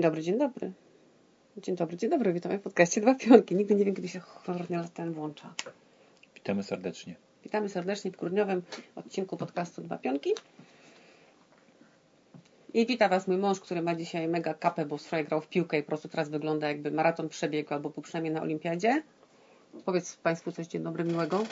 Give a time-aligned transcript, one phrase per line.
[0.00, 0.72] Dzień dobry, dzień dobry.
[1.56, 2.32] Dzień dobry, dzień dobry.
[2.32, 3.56] Witamy w podcaście Dwa Pionki.
[3.56, 5.54] Nigdy nie wiem, kiedy się cholernie ten włącza.
[6.34, 7.14] Witamy serdecznie.
[7.44, 8.62] Witamy serdecznie w grudniowym
[8.96, 10.30] odcinku podcastu Dwa Pionki.
[12.74, 15.78] I wita Was mój mąż, który ma dzisiaj mega kapę, bo wczoraj grał w piłkę
[15.78, 19.02] i po prostu teraz wygląda jakby maraton przebiegł albo był przynajmniej na olimpiadzie.
[19.84, 21.44] Powiedz Państwu coś dzień dobry, miłego.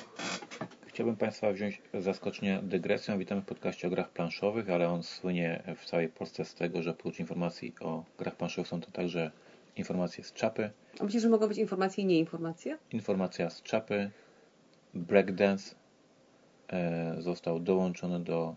[0.98, 3.18] Chciałbym Państwa wziąć zaskoczenie dygresją.
[3.18, 6.90] Witamy w podcaście o grach planszowych, ale on słynie w całej Polsce z tego, że
[6.90, 9.30] oprócz informacji o grach planszowych są to także
[9.76, 10.70] informacje z czapy.
[11.00, 12.78] A myślisz, że mogą być informacje i nie informacje?
[12.92, 14.10] Informacja z czapy.
[14.94, 15.74] Breakdance
[16.68, 18.54] e, został dołączony do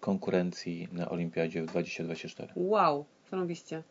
[0.00, 2.52] konkurencji na Olimpiadzie w 2024.
[2.56, 3.82] Wow, zarąbiście.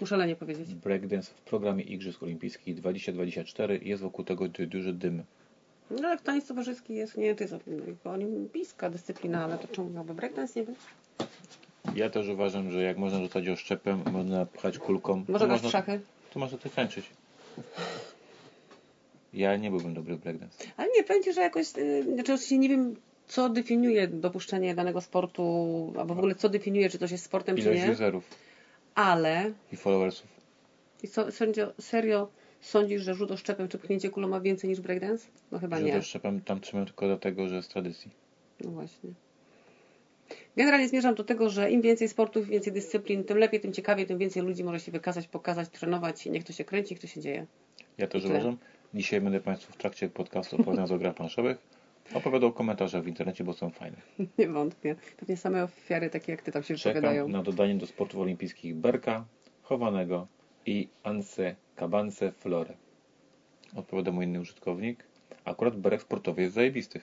[0.00, 0.74] Muszę powiedzieć.
[0.74, 5.24] Breakdance w programie Igrzysk Olimpijskich 2024 jest wokół tego du- duży dym.
[5.90, 7.54] No ale taniec towarzyski jest, nie, to jest
[8.04, 10.76] olimpijska dyscyplina, ale to czemu miałby breakdance nie być?
[11.94, 16.00] Ja też uważam, że jak można rzucać oszczepem, można pchać kulką, Może grać można, szachy?
[16.32, 17.10] to można to tańczyć.
[19.32, 20.64] Ja nie byłbym dobry w breakdance.
[20.76, 22.96] Ale nie, powiem Ci, że jakoś, yy, znaczy oczywiście nie wiem,
[23.28, 25.42] co definiuje dopuszczenie danego sportu,
[25.98, 28.24] albo w ogóle co definiuje, czy to jest sportem, czy Ilość nie, userów
[28.94, 30.26] ale i followersów.
[31.02, 32.28] i co, serio, serio
[32.60, 35.28] sądzisz, że rzut oszczepem czy pchnięcie kulą ma więcej niż breakdance?
[35.52, 35.92] No chyba Że nie.
[35.92, 38.10] to oszczepem tam trzymam tylko dlatego, że z tradycji.
[38.64, 39.10] No właśnie.
[40.56, 44.18] Generalnie zmierzam do tego, że im więcej sportów, więcej dyscyplin, tym lepiej, tym ciekawiej, tym
[44.18, 47.20] więcej ludzi może się wykazać, pokazać, trenować i niech to się kręci, niech to się
[47.20, 47.46] dzieje.
[47.98, 48.56] Ja też uważam.
[48.94, 51.58] Dzisiaj będę Państwu w trakcie podcastu opowiadając o grach planszowych
[52.14, 53.96] opowiadał o komentarzach w internecie, bo są fajne.
[54.38, 54.96] Nie wątpię.
[55.16, 57.26] Pewnie same ofiary takie jak Ty tam się wypowiadają.
[57.26, 59.24] Czekam na dodanie do sportów olimpijskich berka,
[59.62, 60.26] chowanego
[60.66, 62.74] i anse kabance flore.
[63.76, 65.04] Odpowiada mój inny użytkownik.
[65.44, 67.00] Akurat berek sportowy jest zajebisty.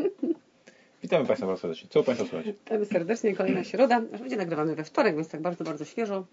[1.02, 1.88] Witamy Państwa bardzo serdecznie.
[1.90, 2.46] Co u Państwa słychać?
[2.46, 4.02] Witamy serdecznie, kolejna środa.
[4.14, 6.26] Aż będzie nagrywamy we wtorek, więc tak bardzo, bardzo świeżo.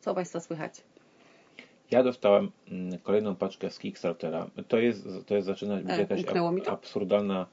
[0.00, 0.82] Co u Państwa słychać?
[1.90, 4.46] Ja dostałem mm, kolejną paczkę z Kickstartera.
[4.68, 6.72] To jest, to jest zaczyna być E, jakaś to?
[6.72, 7.46] absurdalna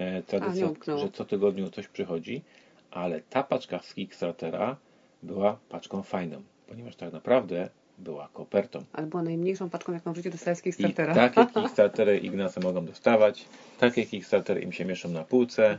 [0.00, 1.00] e, A, tradycja, umknęło.
[1.00, 2.42] że co tygodniu coś przychodzi,
[2.90, 4.76] ale ta paczka z Kickstartera
[5.22, 7.68] była paczką fajną, ponieważ tak naprawdę
[7.98, 8.84] była kopertą.
[8.92, 11.14] Ale była najmniejszą paczką, jaką w życiu dostałem z I Kickstartera.
[11.14, 13.44] takie Kickstartery Ignacy mogą dostawać,
[13.78, 15.78] takie Kickstartery im się mieszczą na półce.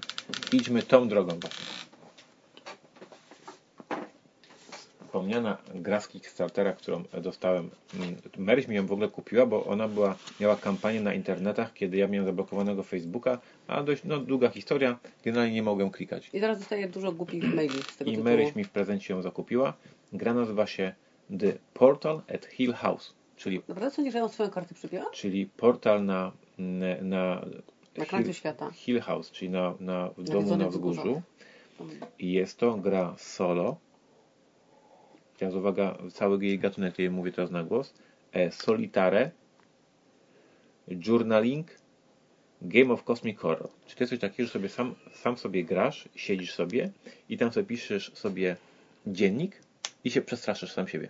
[0.54, 1.66] Idźmy tą drogą właśnie.
[5.14, 9.88] Wspomniana gra z Kickstartera, którą dostałem, mm, Maryś mi ją w ogóle kupiła, bo ona
[9.88, 15.00] była, miała kampanię na internetach, kiedy ja miałem zablokowanego Facebooka, a dość no, długa historia,
[15.26, 16.30] generalnie nie mogłem klikać.
[16.34, 18.30] I zaraz dostaję dużo głupich maili z tego I tytułu.
[18.30, 19.74] Maryś mi w prezencie ją zakupiła.
[20.14, 20.94] Gra nazywa się
[21.40, 25.06] The Portal at Hill House, czyli Naprawdę sądzisz, że ja ją swoją kartę przybiła?
[25.12, 27.46] czyli portal na, na, na,
[27.98, 28.72] Na krańcu świata.
[28.72, 31.22] Hill House, czyli na, na w domu na wzgórzu.
[32.20, 33.78] I jest to gra solo.
[35.38, 37.94] Teraz uwaga, cały jej gatunek, który mówię teraz na głos.
[38.32, 39.32] E, solitare,
[40.88, 41.68] journaling,
[42.62, 43.70] game of cosmic horror.
[43.88, 46.92] Czy to jest coś takiego, że sobie sam, sam sobie grasz, siedzisz sobie
[47.30, 48.56] i tam sobie piszesz sobie
[49.08, 49.62] dziennik
[50.04, 51.10] i się przestraszysz sam siebie.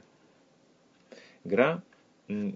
[1.46, 1.82] Gra
[2.30, 2.54] mm,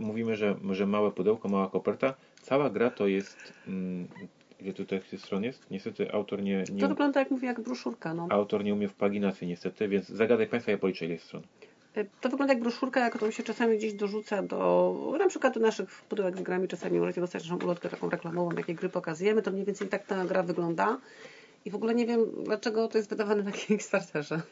[0.00, 2.14] mówimy, że, że małe pudełko, mała koperta.
[2.42, 3.52] Cała gra to jest.
[3.68, 4.08] Mm,
[4.60, 5.70] ile tutaj tych stron jest?
[5.70, 8.14] Niestety autor nie, To nie, wygląda jak mówię, jak broszurka.
[8.14, 8.26] No.
[8.30, 11.42] autor nie umie w paginacji, niestety, więc zagadaj Państwa, ja policzę ile jest stron.
[11.96, 16.02] Y, To wygląda jak broszurka, którą się czasami gdzieś dorzuca do, na przykład do naszych
[16.08, 16.68] pudełek z grami.
[16.68, 19.42] Czasami możecie dostać naszą ulotkę taką reklamową, jakiej gry pokazujemy.
[19.42, 20.98] To mniej więcej tak ta gra wygląda.
[21.64, 24.42] I w ogóle nie wiem, dlaczego to jest wydawane na Kickstarterze.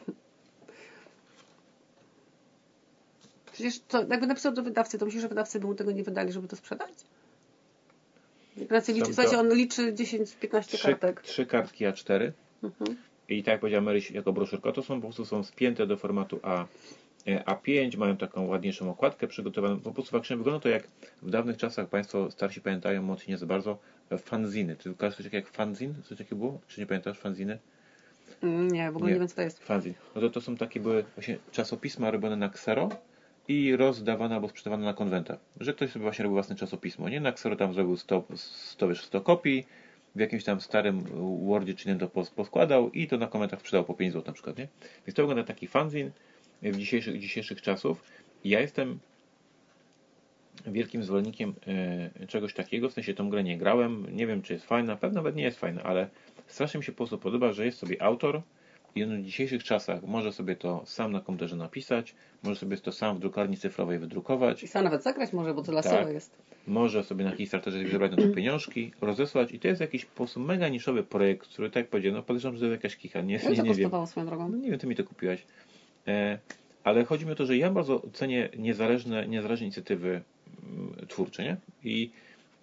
[3.55, 6.31] Przecież to, jakby napisał do wydawcy, to myślisz, że wydawcy by mu tego nie wydali,
[6.31, 6.91] żeby to sprzedać?
[8.57, 11.21] Ignacy liczy, słuchajcie, on liczy 10-15 Trzy, kartek.
[11.21, 12.31] trzy kartki A4
[12.63, 12.97] Mhm.
[13.29, 16.39] i tak jak powiedziała Maryś, jako broszurka, to są po prostu są spięte do formatu
[16.43, 16.65] A,
[17.27, 19.79] e, A5, mają taką ładniejszą okładkę przygotowaną.
[19.79, 20.83] Po prostu faktycznie wygląda to jak
[21.21, 23.77] w dawnych czasach, Państwo starsi pamiętają, młodsi nie za bardzo,
[24.09, 24.75] e, fanziny.
[24.75, 25.93] Ty kojarzysz coś jak fanzin?
[26.03, 26.59] Coś takiego było?
[26.67, 27.59] Czy nie pamiętasz fanziny?
[28.43, 29.19] Mm, Nie, w ogóle nie, Nie.
[29.19, 29.59] wiem, co to jest.
[29.63, 29.93] Fanzin.
[30.15, 32.89] No to, to są takie były właśnie czasopisma robione na ksero
[33.47, 35.39] i rozdawane albo sprzedawane na konwentach.
[35.59, 37.21] Że ktoś sobie właśnie robił własne czasopismo, nie?
[37.21, 39.65] Na ksero tam zrobił 100, 100, wiesz, 100 kopii,
[40.15, 41.03] w jakimś tam starym
[41.45, 44.33] Wordzie czy nie to pos- poskładał i to na konwentach sprzedał po 5 zł na
[44.33, 44.67] przykład, nie?
[45.07, 46.11] Więc to wygląda taki fanzin
[46.61, 48.03] w dzisiejszych, dzisiejszych czasów.
[48.43, 48.99] Ja jestem
[50.67, 54.65] wielkim zwolennikiem e, czegoś takiego, w sensie tą grę nie grałem, nie wiem czy jest
[54.65, 56.09] fajna, pewnie nawet nie jest fajna, ale
[56.47, 58.41] strasznie mi się po prostu podoba, że jest sobie autor
[58.95, 62.91] i on w dzisiejszych czasach może sobie to sam na komputerze napisać, może sobie to
[62.91, 66.13] sam w drukarni cyfrowej wydrukować, I sam nawet zagrać może, bo to lasowe Tak.
[66.13, 66.37] jest.
[66.67, 70.39] może sobie na Kickstarterze zebrać na to pieniążki, rozesłać i to jest jakiś po prostu
[70.39, 73.33] mega niszowy projekt, który tak jak powiedziałem, no podejrzewam, że to jest jakaś kicha, nie,
[73.33, 74.07] nie, to nie wiem.
[74.07, 74.49] swoją drogą?
[74.49, 75.45] No nie wiem, ty mi to kupiłaś.
[76.07, 76.39] E,
[76.83, 80.21] ale chodzi mi o to, że ja bardzo cenię niezależne, niezależne inicjatywy
[80.63, 81.57] mm, twórcze, nie?
[81.83, 82.11] I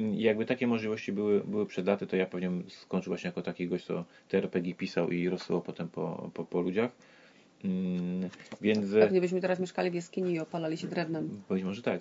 [0.01, 3.85] jakby takie możliwości były, były przed laty, to ja pewnie skończył właśnie jako taki gość,
[3.85, 6.91] co te RPG pisał i rozsyłał potem po, po, po ludziach.
[7.65, 8.29] Mm,
[8.61, 11.43] Więc Pewnie byśmy teraz mieszkali w jaskini i opalali się drewnem.
[11.51, 12.01] być może tak.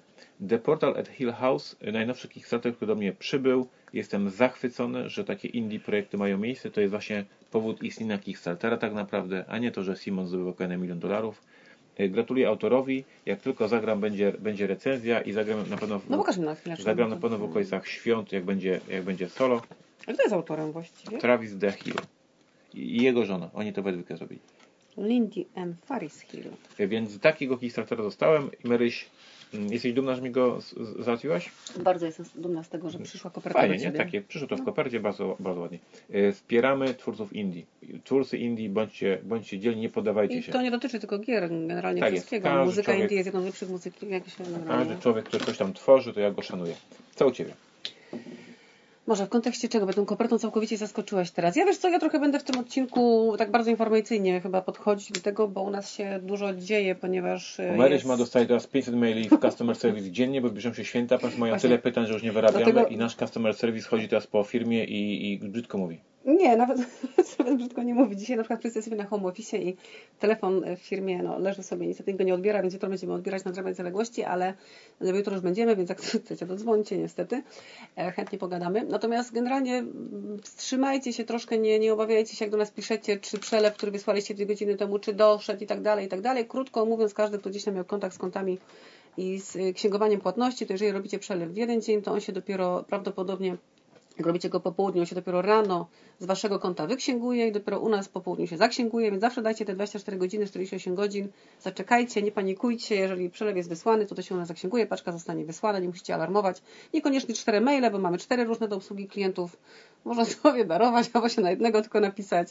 [0.50, 3.68] The Portal at Hill House, najnowszy Kickstarter, który do mnie przybył.
[3.94, 6.72] Jestem zachwycony, że takie indie projekty mają miejsce.
[6.72, 10.78] To jest właśnie powód istnienia Kickstartera tak naprawdę, a nie to, że Simon zdobywa kolejny
[10.78, 11.44] milion dolarów.
[11.98, 13.04] E, Gratuluję autorowi.
[13.26, 16.56] Jak tylko zagram, będzie, będzie recenzja i zagram na pewno w, No pokaż mi na
[16.56, 16.76] chwilę.
[16.80, 19.62] zagram na pewno w okolicach świąt, jak będzie, jak będzie solo.
[20.08, 21.18] A kto jest autorem właściwie?
[21.18, 21.94] Travis The Hill
[22.74, 23.50] i jego żona.
[23.54, 24.40] Oni to we dwójkę zrobili.
[24.98, 25.76] Lindy M.
[25.86, 26.44] Faris Hill.
[26.80, 28.50] E, Więc takiego Kickstartera dostałem.
[28.66, 29.06] I Maryś,
[29.70, 30.60] jesteś dumna, że mi go
[31.00, 31.50] załatwiłaś?
[31.84, 33.92] Bardzo jestem dumna z tego, że przyszła koperta Fajnie, do nie?
[33.92, 35.80] Takie, przyszło to w kopercie, bardzo, bardzo ładnie.
[36.12, 37.64] E, Wspieramy twórców indie.
[38.04, 40.52] Twórcy indie, bądźcie, bądźcie dzielni, nie poddawajcie I się.
[40.52, 42.24] to nie dotyczy tylko gier, generalnie Tak jest.
[42.26, 42.44] wszystkiego.
[42.50, 44.96] Każdy Muzyka człowiek- indie jest jedną z lepszych muzyki, jak się Każdy generalnie.
[45.02, 46.76] człowiek, który coś tam tworzy, to ja go szanuję.
[47.16, 47.54] Co u Ciebie?
[49.08, 49.86] Może w kontekście czego?
[49.86, 51.56] Bo tą kopertą całkowicie zaskoczyłaś teraz.
[51.56, 55.20] Ja wiesz co, ja trochę będę w tym odcinku tak bardzo informacyjnie chyba podchodzić do
[55.20, 58.06] tego, bo u nas się dużo dzieje, ponieważ e, Maryś jest...
[58.06, 61.52] ma dostaje teraz 500 maili w customer service dziennie, bo zbliżą się święta, ponieważ mają
[61.54, 61.70] Właśnie.
[61.70, 64.86] tyle pytań, że już nie wyrabiamy Dlatego- i nasz customer service chodzi teraz po firmie
[64.86, 66.00] i, i brzydko mówi.
[66.26, 66.78] Nie, nawet,
[67.40, 68.18] nawet brzydko nie mówi.
[68.18, 69.78] Dzisiaj na przykład pracuję sobie na home office i
[70.20, 73.52] telefon w firmie no, leży sobie, niestety go nie odbiera, więc jutro będziemy odbierać na
[73.52, 74.54] drzewie zaległości, ale
[75.02, 77.44] jutro już będziemy, więc jak chcecie, to dzwońcie niestety.
[77.98, 78.84] E, Chętnie pogadamy.
[78.84, 79.84] Natomiast generalnie
[80.44, 84.34] wstrzymajcie się troszkę, nie, nie obawiajcie się, jak do nas piszecie, czy przelew, który wysłaliście
[84.34, 86.48] dwie godziny temu, czy doszedł i tak dalej, i tak dalej.
[86.48, 88.58] Krótko mówiąc, każdy, kto gdzieś tam miał kontakt z kontami
[89.18, 92.34] i z y, księgowaniem płatności, to jeżeli robicie przelew w jeden dzień, to on się
[92.34, 93.58] dopiero prawdopodobnie
[94.22, 95.88] jak robicie go po południu, on się dopiero rano
[96.20, 99.66] z waszego konta wyksięguje i dopiero u nas po południu się zaksięguje, więc zawsze dajcie
[99.66, 101.30] te 24 godziny, 48 godzin,
[101.60, 105.46] zaczekajcie, nie panikujcie, jeżeli przelew jest wysłany, to to się u nas zaksięguje, paczka zostanie
[105.46, 106.62] wysłana, nie musicie alarmować.
[106.94, 109.58] Niekoniecznie cztery maile, bo mamy cztery różne do obsługi klientów,
[110.06, 112.48] można sobie darować, albo się na jednego tylko napisać,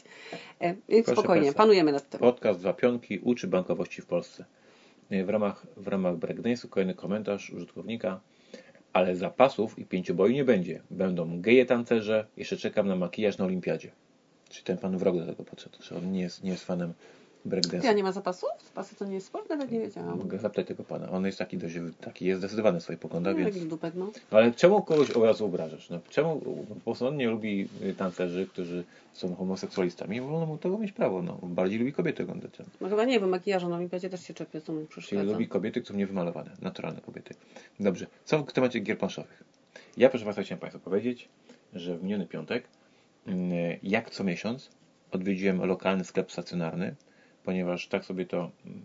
[0.59, 1.63] e, więc Proszę spokojnie, państwa.
[1.63, 2.19] panujemy nad tym.
[2.19, 4.45] Podcast Dwa Pionki uczy bankowości w Polsce.
[5.25, 8.19] W ramach, w ramach breakdance'u kolejny komentarz użytkownika.
[8.93, 10.81] Ale zapasów i pięcioboi nie będzie.
[10.91, 12.27] Będą geje tancerze.
[12.37, 13.91] Jeszcze czekam na makijaż na olimpiadzie.
[14.49, 15.77] Czy ten pan wrog do tego podszedł?
[15.97, 16.93] On nie jest, nie jest fanem
[17.45, 17.85] breakdance'u?
[17.85, 18.49] Ja nie ma zapasów?
[18.65, 19.49] Zapasy to nie jest sport?
[19.49, 20.17] Nawet nie wiedziałam.
[20.17, 21.09] Mogę zapytać tego pana.
[21.11, 23.67] On jest taki dość, taki jest zdecydowany w swoich poglądach, No, więc...
[23.67, 24.11] dupek, no.
[24.31, 25.89] Ale czemu kogoś od razu obrażasz?
[25.89, 28.83] No, czemu po prostu on nie lubi y, tancerzy, którzy
[29.13, 30.21] są homoseksualistami?
[30.21, 31.21] Wolno mu tego mieć prawo.
[31.21, 31.37] No.
[31.43, 32.51] Bardziej lubi kobiety oglądać.
[32.81, 35.23] No chyba nie, bo makijażu na olimpiadzie też się czepię, co mu Czyli przeszkadza.
[35.31, 36.51] lubi kobiety, które są niewymalowane.
[36.61, 37.33] Naturalne kobiety.
[37.79, 38.07] Dobrze.
[38.25, 39.43] Co w temacie gier planszowych?
[39.97, 41.29] Ja proszę Państwa chciałem Państwu powiedzieć,
[41.73, 42.63] że w miniony piątek,
[43.27, 43.51] mm,
[43.83, 44.69] jak co miesiąc,
[45.11, 46.95] odwiedziłem lokalny sklep stacjonarny,
[47.45, 48.81] ponieważ tak sobie to mm,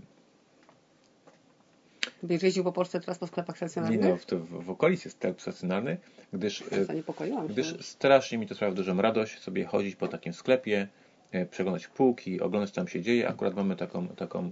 [2.22, 4.00] Będziesz jeździł po Polsce teraz po sklepach nie, stacjonarnych?
[4.00, 5.96] no, w, w, w okolicy jest sklep stacjonarny,
[6.32, 7.52] gdyż e, Zaniepokoiłam się.
[7.52, 10.88] Gdyż strasznie mi to sprawia dużą radość sobie chodzić po takim sklepie,
[11.32, 13.28] e, przeglądać półki, oglądać co tam się dzieje.
[13.28, 14.50] Akurat mamy taką, taką e,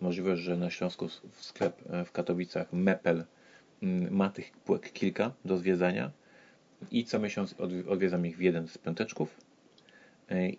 [0.00, 3.24] możliwość, że na Śląsku w sklep w Katowicach Mepel
[3.82, 6.10] m, ma tych półek kilka do zwiedzania
[6.90, 9.36] i co miesiąc odwi- odwiedzam ich w jeden z piąteczków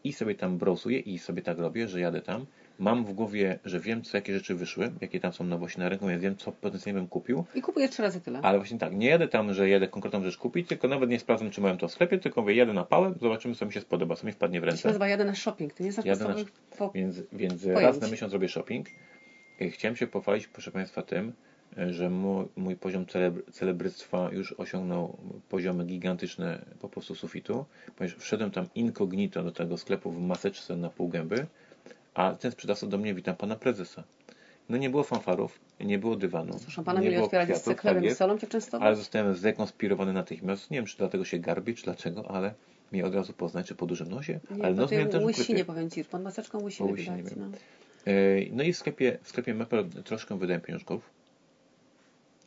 [0.04, 2.46] i sobie tam browsuję i sobie tak robię, że jadę tam.
[2.80, 6.08] Mam w głowie, że wiem, co jakie rzeczy wyszły, jakie tam są nowości na rynku,
[6.08, 7.44] więc wiem, co potencjalnie bym kupił.
[7.56, 8.40] I kupuję trzy razy tyle.
[8.42, 11.50] Ale właśnie tak, nie jadę tam, że jadę konkretną rzecz kupić, tylko nawet nie sprawdzam,
[11.52, 14.16] czy mają to w sklepie, tylko mówię, jadę na pałę, zobaczymy, co mi się spodoba,
[14.16, 14.88] co mi wpadnie w To się ręce.
[14.88, 15.74] nazywa jadę na shopping.
[15.74, 16.36] Ty nie znasz Jadę na
[16.78, 16.92] po...
[16.96, 17.82] Więc, więc Pojęć.
[17.82, 18.88] raz na miesiąc robię shopping.
[19.62, 21.34] E, Chciałem się pochwalić, proszę Państwa, tym, e,
[21.90, 25.18] że mój, mój poziom celebr celebryctwa już osiągnął
[25.50, 30.90] poziomy gigantyczne po prostu sufitu, ponieważ wszedłem tam incognito do tego sklepu w maseczce na
[30.90, 31.48] pół gęby,
[32.14, 34.04] a ten sprzedawca do mnie, witam Pana Prezesa.
[34.70, 37.82] No nie było fanfarów, nie było dywanu, Proszę pana, nie mieli otwierać kwiatów, z tak
[37.82, 38.88] chlebem i solą cię częstować?
[38.88, 40.72] Ale zostałem zdekonspirowany natychmiast.
[40.72, 42.54] Nie wiem, czy dlatego się garbi, czy dlaczego, ale
[42.92, 44.40] mnie od razu poznać, czy po dużym nosie.
[44.52, 47.16] Nie, ale nos miałem też łysinie powiem ci, pod maseczką łysiny Po widać.
[47.36, 47.42] No.
[47.42, 47.54] miałem.
[48.06, 48.12] E,
[48.52, 51.21] No i w sklepie, w sklepie Mepel troszkę wydałem pieniążków.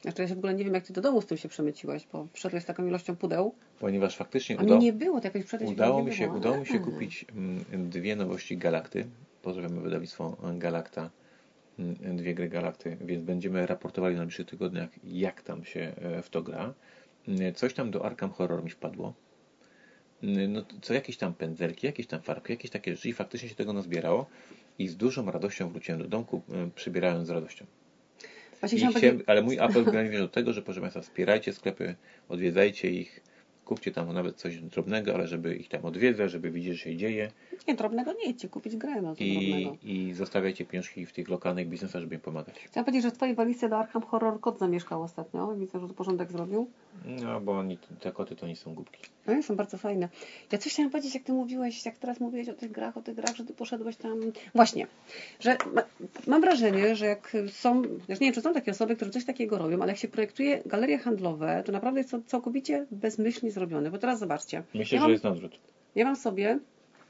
[0.04, 2.06] Znaczy ja się w ogóle nie wiem, jak ty do domu z tym się przemyciłeś,
[2.12, 6.04] bo wszedłeś z taką ilością pudeł, Ponieważ faktycznie a udało, nie było, to jakoś udało,
[6.04, 6.36] mi się, było.
[6.36, 6.78] udało mi się A.
[6.78, 9.06] kupić mm, dwie nowości Galakty.
[9.42, 11.10] Pozdrawiamy wydawnictwo Galakta.
[11.78, 16.30] Mm, Dwie gry Galakty, więc będziemy raportowali na najbliższych tygodniach, jak tam się e, w
[16.30, 16.74] to gra.
[17.28, 19.14] Mm, Coś tam do Arkham Horror mi wpadło.
[20.22, 23.72] No, co jakieś tam pędzelki, jakieś tam farbki, jakieś takie rzeczy i faktycznie się tego
[23.72, 24.26] nazbierało
[24.78, 27.66] i z dużą radością wróciłem do domku, e, przybierając z radością.
[28.68, 31.94] Właśnie chciałam ale mój apel generalnie do tego, że proszę Państwa, wspierajcie sklepy,
[32.28, 33.20] odwiedzajcie ich
[33.64, 37.30] kupcie tam nawet coś drobnego, ale żeby ich tam odwiedzać, żeby widzieć, że się dzieje
[37.68, 39.76] Nie, drobnego nie idźcie, kupić grę, no i, drobnego.
[39.82, 42.54] i zostawiajcie pieniążki w tych lokalnych biznesach, żeby im pomagać.
[42.58, 45.56] Chciałam powiedzieć, że w Twojej walizce do Arkham Horror kot zamieszkał ostatnio.
[45.56, 46.70] Widzę, że tu porządek zrobił.
[47.04, 48.98] No, bo oni, te koty to nie są głupki.
[49.26, 50.08] No są bardzo fajne.
[50.52, 53.14] Ja coś chciałam powiedzieć, jak Ty mówiłeś, jak teraz mówiłeś o tych grach, o tych
[53.14, 54.20] grach, że Ty poszedłeś tam...
[54.54, 54.86] Właśnie,
[55.40, 55.82] że ma,
[56.26, 57.82] mam wrażenie, że jak są...
[57.82, 60.62] Znaczy nie wiem, czy są takie osoby, które coś takiego robią, ale jak się projektuje
[60.66, 63.90] galerie handlowe, to naprawdę jest to całkowicie bezmyślnie zrobione.
[63.90, 64.62] Bo teraz zobaczcie.
[64.74, 65.58] Myślę, ja że mam, jest na odwrót.
[65.94, 66.58] Ja mam sobie...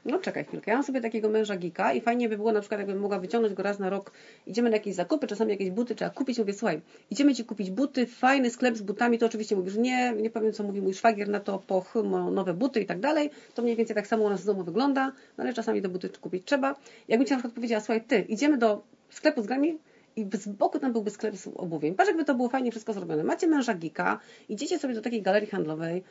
[0.05, 2.79] No czekaj chwilkę, ja mam sobie takiego męża gika i fajnie by było na przykład,
[2.79, 4.11] jakbym mogła wyciągnąć go raz na rok,
[4.47, 6.81] idziemy na jakieś zakupy, czasami jakieś buty trzeba kupić, mówię, słuchaj,
[7.11, 10.63] idziemy Ci kupić buty, fajny sklep z butami, to oczywiście mówisz, nie, nie powiem co
[10.63, 13.95] mówi mój szwagier na to, po chymo nowe buty i tak dalej, to mniej więcej
[13.95, 16.75] tak samo u nas w domu wygląda, no ale czasami te buty kupić trzeba.
[17.07, 19.77] Jakbym Ci na przykład powiedziała, słuchaj, Ty, idziemy do sklepu z grami,
[20.15, 21.95] i z boku tam byłby sklep z obuwiem.
[21.95, 23.23] Patrz, jakby to było fajnie wszystko zrobione.
[23.23, 24.19] Macie męża gika,
[24.49, 26.03] idziecie sobie do takiej galerii handlowej,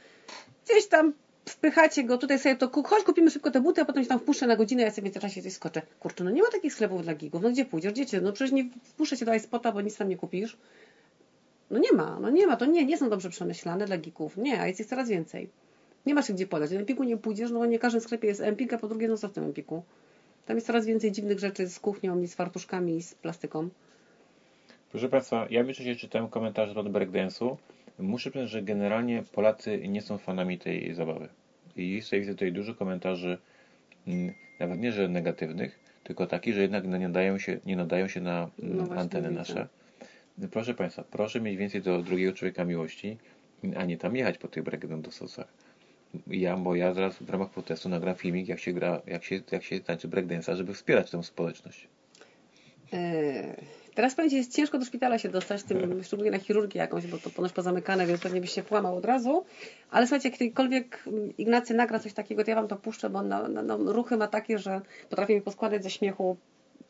[0.65, 1.13] gdzieś tam
[1.49, 4.47] wpychacie go, tutaj sobie to, chodź kupimy szybko te buty, a potem się tam wpuszczę
[4.47, 5.83] na godzinę, ja sobie w międzyczasie coś skoczę.
[6.01, 8.53] Kurczę, no nie ma takich sklepów dla geeków, no gdzie pójdziesz, gdzie cię, no przecież
[8.53, 10.57] nie wpuszczę cię do iSpota, bo nic tam nie kupisz.
[11.71, 14.61] No nie ma, no nie ma, to nie, nie są dobrze przemyślane dla geeków, nie,
[14.61, 15.49] a jest ich coraz więcej.
[16.07, 18.41] Nie masz się gdzie podać, do Empiku nie pójdziesz, no nie w każdym sklepie jest
[18.41, 19.83] Empik, a po drugie, no co w tym Empiku?
[20.47, 23.69] Tam jest coraz więcej dziwnych rzeczy z kuchnią i z fartuszkami i z plastyką.
[24.91, 27.57] Proszę Państwa, ja wcześniej czytałem komentarz od breakdance'u.
[27.99, 31.29] Muszę przyznać, że generalnie Polacy nie są fanami tej zabawy.
[31.77, 33.39] I tutaj widzę tutaj dużo komentarzy,
[34.07, 38.21] mm, nawet nie, że negatywnych, tylko takich, że jednak nie nadają się, nie nadają się
[38.21, 39.39] na mm, No anteny widzę.
[39.41, 39.69] nasze.
[40.51, 43.17] Proszę Państwa, proszę mieć więcej do drugiego człowieka miłości,
[43.77, 45.45] a nie tam jechać po tych breakdance'ach.
[46.27, 49.65] Ja, bo ja zaraz w ramach protestu nagram filmik, jak się gra, jak się, jak
[49.65, 51.89] się tańczy breakdance'a, żeby wspierać tę społeczność.
[53.95, 57.31] Teraz Ci, jest ciężko do szpitala się dostać, tym, szczególnie na chirurgię jakąś, bo to
[57.31, 59.45] ponoć pozamykane, więc pewnie byś się włamał od razu.
[59.91, 61.05] Ale słuchajcie, jak kiedykolwiek
[61.39, 64.17] Ignacy nagra coś takiego, to ja Wam to puszczę, bo on na, na, na, ruchy
[64.17, 66.37] ma takie, że potrafi mi poskładać ze śmiechu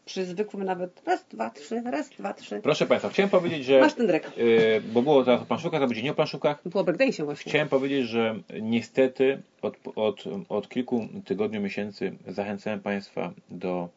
[0.05, 2.61] przy zwykłym nawet raz, dwa, trzy, raz, dwa, trzy.
[2.63, 3.81] Proszę Państwa, chciałem powiedzieć, że...
[3.81, 4.37] Masz ten drek.
[4.37, 6.61] Yy, bo było teraz o planszówkach, to będzie nie o planszówkach.
[6.67, 7.51] Było breakdance'ie właśnie.
[7.51, 13.89] Chciałem powiedzieć, że niestety od, od, od kilku tygodni, miesięcy zachęcałem Państwa do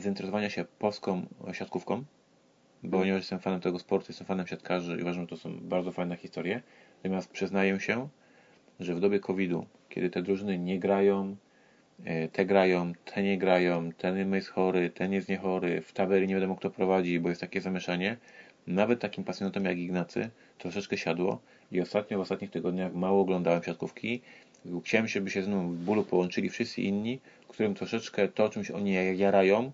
[0.00, 2.04] zainteresowania się polską siatkówką,
[2.82, 5.92] bo ponieważ jestem fanem tego sportu, jestem fanem siatkarzy i uważam, że to są bardzo
[5.92, 6.62] fajne historie.
[7.04, 8.08] Natomiast przyznaję się,
[8.80, 11.36] że w dobie COVID-u, kiedy te drużyny nie grają,
[12.04, 16.34] e, te grają, te nie grają, ten jest chory, ten jest niechory, w taberii nie
[16.34, 18.16] wiadomo kto prowadzi, bo jest takie zamieszanie,
[18.66, 21.40] nawet takim pasjonatom jak Ignacy troszeczkę siadło
[21.72, 24.20] i ostatnio, w ostatnich tygodniach mało oglądałem siatkówki.
[24.84, 28.92] Chciałem, żeby się ze mną w bólu połączyli wszyscy inni, którym troszeczkę to, czymś oni
[29.18, 29.72] jarają,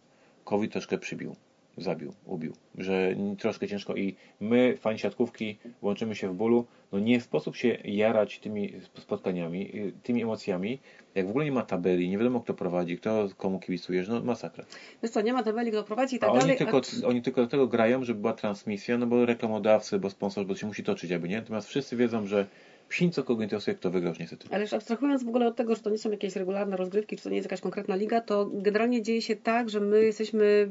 [0.48, 1.36] COVID troszkę przybił,
[1.78, 2.52] zabił, ubił.
[2.78, 6.66] Że troszkę ciężko i my, fani siatkówki, łączymy się w bólu.
[6.92, 10.78] No nie sposób się jarać tymi spotkaniami, y, tymi emocjami,
[11.14, 14.64] jak w ogóle nie ma tabeli, nie wiadomo kto prowadzi, kto komu kibicujesz, no masakra.
[15.02, 16.56] Wiesz co, nie ma tabeli, kto prowadzi i A tak oni dalej.
[16.56, 20.54] tylko, oni tylko do tego grają, żeby była transmisja, no bo reklamodawcy, bo sponsor, bo
[20.54, 21.36] się musi toczyć, jakby nie.
[21.36, 22.46] Natomiast wszyscy wiedzą, że
[22.88, 23.42] psin co kogo
[23.74, 24.48] kto wygrał już niestety.
[24.50, 27.22] Ale już abstrahując w ogóle od tego, że to nie są jakieś regularne rozgrywki, czy
[27.22, 30.68] to nie jest jakaś konkretna liga, to generalnie dzieje się tak, że my jesteśmy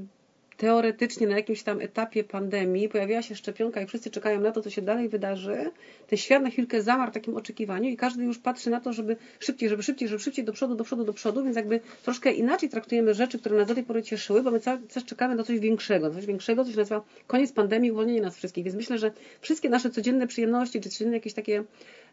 [0.58, 4.70] teoretycznie na jakimś tam etapie pandemii, pojawiła się szczepionka i wszyscy czekają na to, co
[4.70, 5.72] się dalej wydarzy.
[6.08, 9.16] Ten świat na chwilkę zamarł w takim oczekiwaniu i każdy już patrzy na to, żeby
[9.40, 12.70] szybciej, żeby szybciej, żeby szybciej do przodu, do przodu, do przodu, więc jakby troszkę inaczej
[12.70, 15.60] traktujemy rzeczy, które nas do tej pory cieszyły, bo my cały czas czekamy na coś
[15.60, 18.64] większego, coś większego, co się nazywa koniec pandemii, uwolnienie nas wszystkich.
[18.64, 19.12] Więc myślę, że
[19.42, 21.64] wszystkie nasze codzienne przyjemności, czy codzienne jakieś takie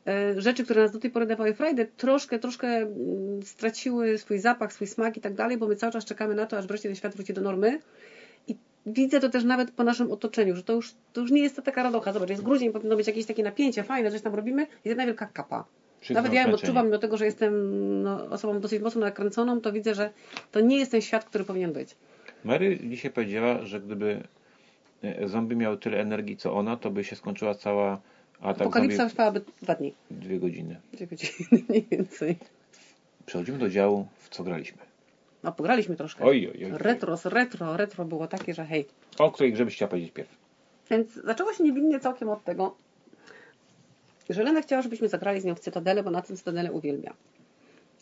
[0.07, 4.73] e, rzeczy, które nas do tej pory dawały frajdę, troszkę, troszkę mm, straciły swój zapach,
[4.73, 6.97] swój smak i tak dalej, bo my cały czas czekamy na to, aż wreszcie ten
[6.97, 7.81] świat wróci do normy.
[8.87, 11.63] Widzę to też nawet po naszym otoczeniu, że to już, to już nie jest to
[11.63, 12.13] taka radocha.
[12.13, 15.27] Zobacz, jest grudzień, powinno być jakieś takie napięcie, fajne, coś tam robimy i jedna wielka
[15.27, 15.65] kapa.
[16.01, 17.53] Wszyscy Nawet ja ją odczuwam, mimo tego, że jestem
[18.03, 20.11] no, osobą dosyć mocno nakręconą, to widzę, że
[20.53, 21.97] to nie jest ten świat, który powinien być.
[22.45, 24.23] Mary dzisiaj powiedziała, że gdyby
[25.03, 28.01] e, zombie miały tyle energii co ona, to by się skończyła cała
[28.41, 30.81] atak Apokalipsa zombie trwałaby dwa dni, dwie godziny.
[30.93, 32.37] dwie godziny mniej więcej.
[33.27, 34.79] Przechodzimy do działu, w co graliśmy.
[35.45, 36.25] No, pograliśmy troszkę.
[36.25, 36.71] Oj, oj, oj.
[36.79, 38.87] Retro, z retro, retro było takie, że hej.
[39.19, 40.37] O której grze byś chciała powiedzieć pierw?
[40.91, 42.77] Więc zaczęło się niewinnie całkiem od tego,
[44.31, 47.15] że Lena chciała, żebyśmy zagrali z nią w Cytadelę, bo na tym Cytadelę uwielbia.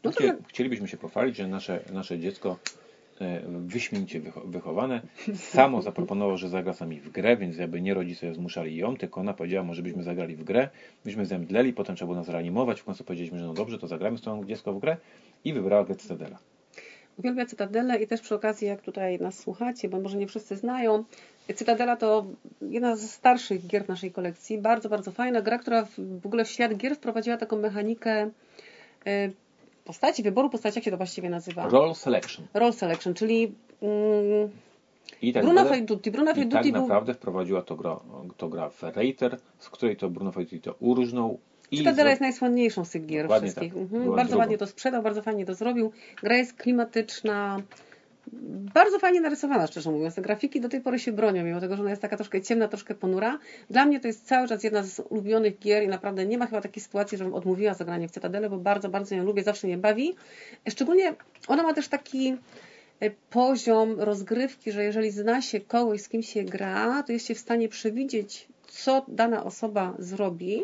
[0.05, 0.11] No
[0.49, 2.59] Chcielibyśmy się pochwalić, że nasze, nasze dziecko
[3.21, 5.01] e, wyśmienicie wycho- wychowane
[5.35, 9.21] samo zaproponowało, że zagra z nami w grę, więc jakby nie rodzice zmuszali ją, tylko
[9.21, 10.69] ona powiedziała, może byśmy zagrali w grę,
[11.05, 14.19] myśmy zemdleli, potem trzeba było nas reanimować, w końcu powiedzieliśmy, że no dobrze, to zagramy
[14.19, 14.97] z tą dziecko w grę
[15.45, 16.39] i wybrała grę Cytadela.
[17.19, 21.05] Uwielbia Cytadelę i też przy okazji, jak tutaj nas słuchacie, bo może nie wszyscy znają,
[21.55, 22.27] Cytadela to
[22.61, 24.59] jedna z starszych gier w naszej kolekcji.
[24.59, 25.87] Bardzo, bardzo fajna gra, która
[26.21, 28.31] w ogóle w świat gier wprowadziła taką mechanikę
[29.07, 29.31] e,
[29.85, 31.69] postaci, wyboru postaci, jak się to właściwie nazywa?
[31.69, 32.47] Roll selection.
[32.55, 34.51] Roll selection, czyli mm,
[35.23, 36.11] I tak Bruno naprawdę- Faiduti.
[36.11, 36.83] Bruno I Faiduti tak był...
[36.83, 38.01] naprawdę wprowadziła to gra,
[38.37, 41.39] to gra Ferreiter, z której to Bruno Faiduti to urżnął.
[41.79, 43.73] Cytadela jest najsłynniejszą z tych gier Dokładnie wszystkich.
[43.73, 43.83] tak.
[43.83, 44.05] Mhm.
[44.05, 44.39] Bardzo drugą.
[44.39, 45.93] ładnie to sprzedał, bardzo fajnie to zrobił.
[46.23, 47.63] Gra jest klimatyczna,
[48.75, 50.15] bardzo fajnie narysowana, szczerze mówiąc.
[50.15, 52.69] Te grafiki do tej pory się bronią, mimo tego, że ona jest taka troszkę ciemna,
[52.69, 53.39] troszkę ponura.
[53.71, 56.61] Dla mnie to jest cały czas jedna z ulubionych gier i naprawdę nie ma chyba
[56.61, 60.15] takiej sytuacji, żebym odmówiła zagrania w Cytadelę, bo bardzo, bardzo ją lubię, zawsze mnie bawi.
[60.69, 61.15] Szczególnie
[61.49, 62.37] ona ma też taki
[63.01, 67.35] e, poziom rozgrywki, że jeżeli zna się kogoś, z kim się gra, to jest się
[67.35, 70.63] w stanie przewidzieć, co dana osoba zrobi.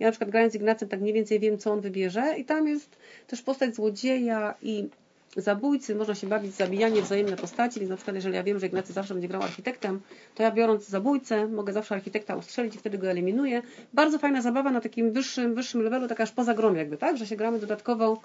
[0.00, 2.68] Ja na przykład grając z Ignacem tak mniej więcej wiem, co on wybierze i tam
[2.68, 2.96] jest
[3.26, 4.88] też postać złodzieja i
[5.36, 8.92] zabójcy, można się bawić zabijanie wzajemne postaci, więc na przykład jeżeli ja wiem, że Ignacy
[8.92, 10.00] zawsze będzie grał architektem,
[10.34, 13.62] to ja biorąc zabójcę, mogę zawsze architekta ustrzelić i wtedy go eliminuję.
[13.92, 17.16] Bardzo fajna zabawa na takim wyższym, wyższym levelu, taka aż poza grą jakby, tak?
[17.16, 18.20] Że się gramy dodatkowo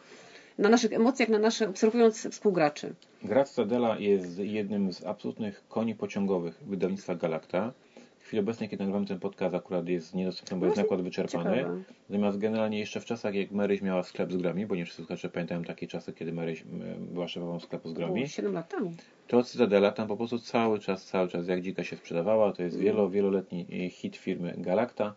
[0.57, 2.93] na naszych emocjach, na nasze, obserwując współgraczy.
[3.23, 7.73] Gra Cytadela jest jednym z absolutnych koni pociągowych wydawnictwa Galacta.
[8.29, 11.55] W chwili obecnej, kiedy nagrywamy ten podcast, akurat jest niedostępny, bo jest Właśnie nakład wyczerpany.
[11.57, 11.81] ciekawe.
[12.09, 15.29] Natomiast generalnie jeszcze w czasach, jak Maryś miała sklep z grami, bo nie wszyscy słuchacze
[15.29, 16.63] pamiętają takie czasy, kiedy Maryś
[16.99, 18.91] była szefową sklepu z grami, Było 7 lat temu.
[19.27, 22.53] to Cytadela tam po prostu cały czas, cały czas jak dzika się sprzedawała.
[22.53, 22.85] To jest Mm.
[22.85, 25.13] wielo, wieloletni hit firmy Galacta.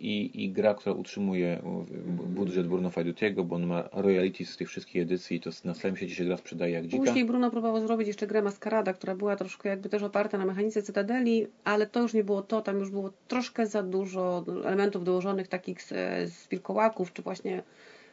[0.00, 4.68] I, I gra, która utrzymuje b- budżet Bruno Fajdutiego, bo on ma royalties z tych
[4.68, 7.04] wszystkich edycji, to na całym świecie się gra sprzedaje jak dzika.
[7.04, 10.82] Później Bruno próbował zrobić jeszcze grę Maskarada, która była troszkę jakby też oparta na mechanice
[10.82, 15.48] Cytadeli, ale to już nie było to, tam już było troszkę za dużo elementów dołożonych
[15.48, 15.88] takich z,
[16.32, 17.62] z wilkołaków, czy właśnie,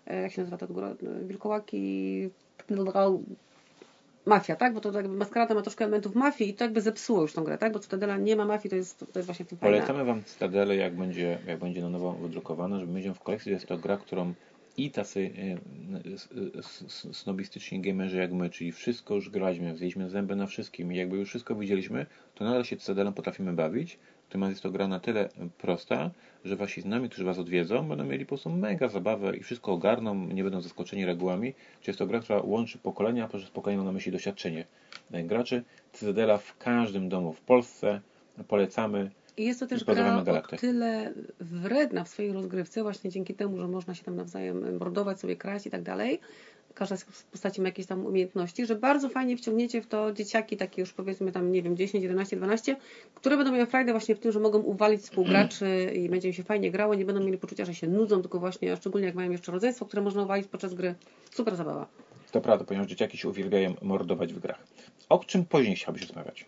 [0.07, 0.95] e, jak się nazywa ta gra?
[1.27, 2.29] Wilkołaki...
[4.25, 4.73] Mafia, tak?
[4.73, 7.57] Bo to jakby Maskarada ma troszkę elementów mafii i to jakby zepsuło już tą grę,
[7.57, 7.73] tak?
[7.73, 9.59] Bo Cytadela nie ma mafii, to jest, to jest właśnie fajne.
[9.77, 13.51] Polecamy Wam Cytadelę, jak będzie, jak będzie na nowo wydrukowana, żeby mieć ją w kolekcji.
[13.51, 14.33] Jest to gra, którą
[14.77, 15.31] i tacy
[16.15, 20.93] s- s- s- snobistyczni gamerzy jak my, czyli wszystko już graliśmy, wzięliśmy zęby na wszystkim
[20.93, 23.99] i jakby już wszystko widzieliśmy, to nadal się Cytadelą potrafimy bawić.
[24.31, 26.11] Natomiast jest to gra na tyle prosta,
[26.45, 30.15] że Wasi znami, którzy Was odwiedzą, będą mieli po prostu mega zabawę i wszystko ogarną,
[30.15, 31.53] nie będą zaskoczeni regułami.
[31.81, 34.65] Czy jest to gra, która łączy pokolenia, a przez pokolenie mam na myśli doświadczenie
[35.11, 35.63] graczy.
[35.93, 38.01] Cytadela w każdym domu w Polsce.
[38.47, 39.11] Polecamy.
[39.37, 43.67] I jest to też gra o tyle wredna w swojej rozgrywce, właśnie dzięki temu, że
[43.67, 46.19] można się tam nawzajem mordować, sobie kraść i tak dalej.
[46.73, 50.81] Każda z postaci ma jakieś tam umiejętności, że bardzo fajnie wciągniecie w to dzieciaki takie
[50.81, 52.75] już powiedzmy tam, nie wiem, 10, 11, 12,
[53.15, 55.65] które będą miały frajdę właśnie w tym, że mogą uwalić współgraczy
[56.03, 58.77] i będzie im się fajnie grało, nie będą mieli poczucia, że się nudzą, tylko właśnie,
[58.77, 60.95] szczególnie jak mają jeszcze rodzeństwo, które można uwalić podczas gry.
[61.31, 61.87] Super zabawa.
[62.31, 64.63] To prawda, ponieważ dzieciaki się uwielbiają mordować w grach.
[65.09, 66.45] O czym później chciałbyś rozmawiać?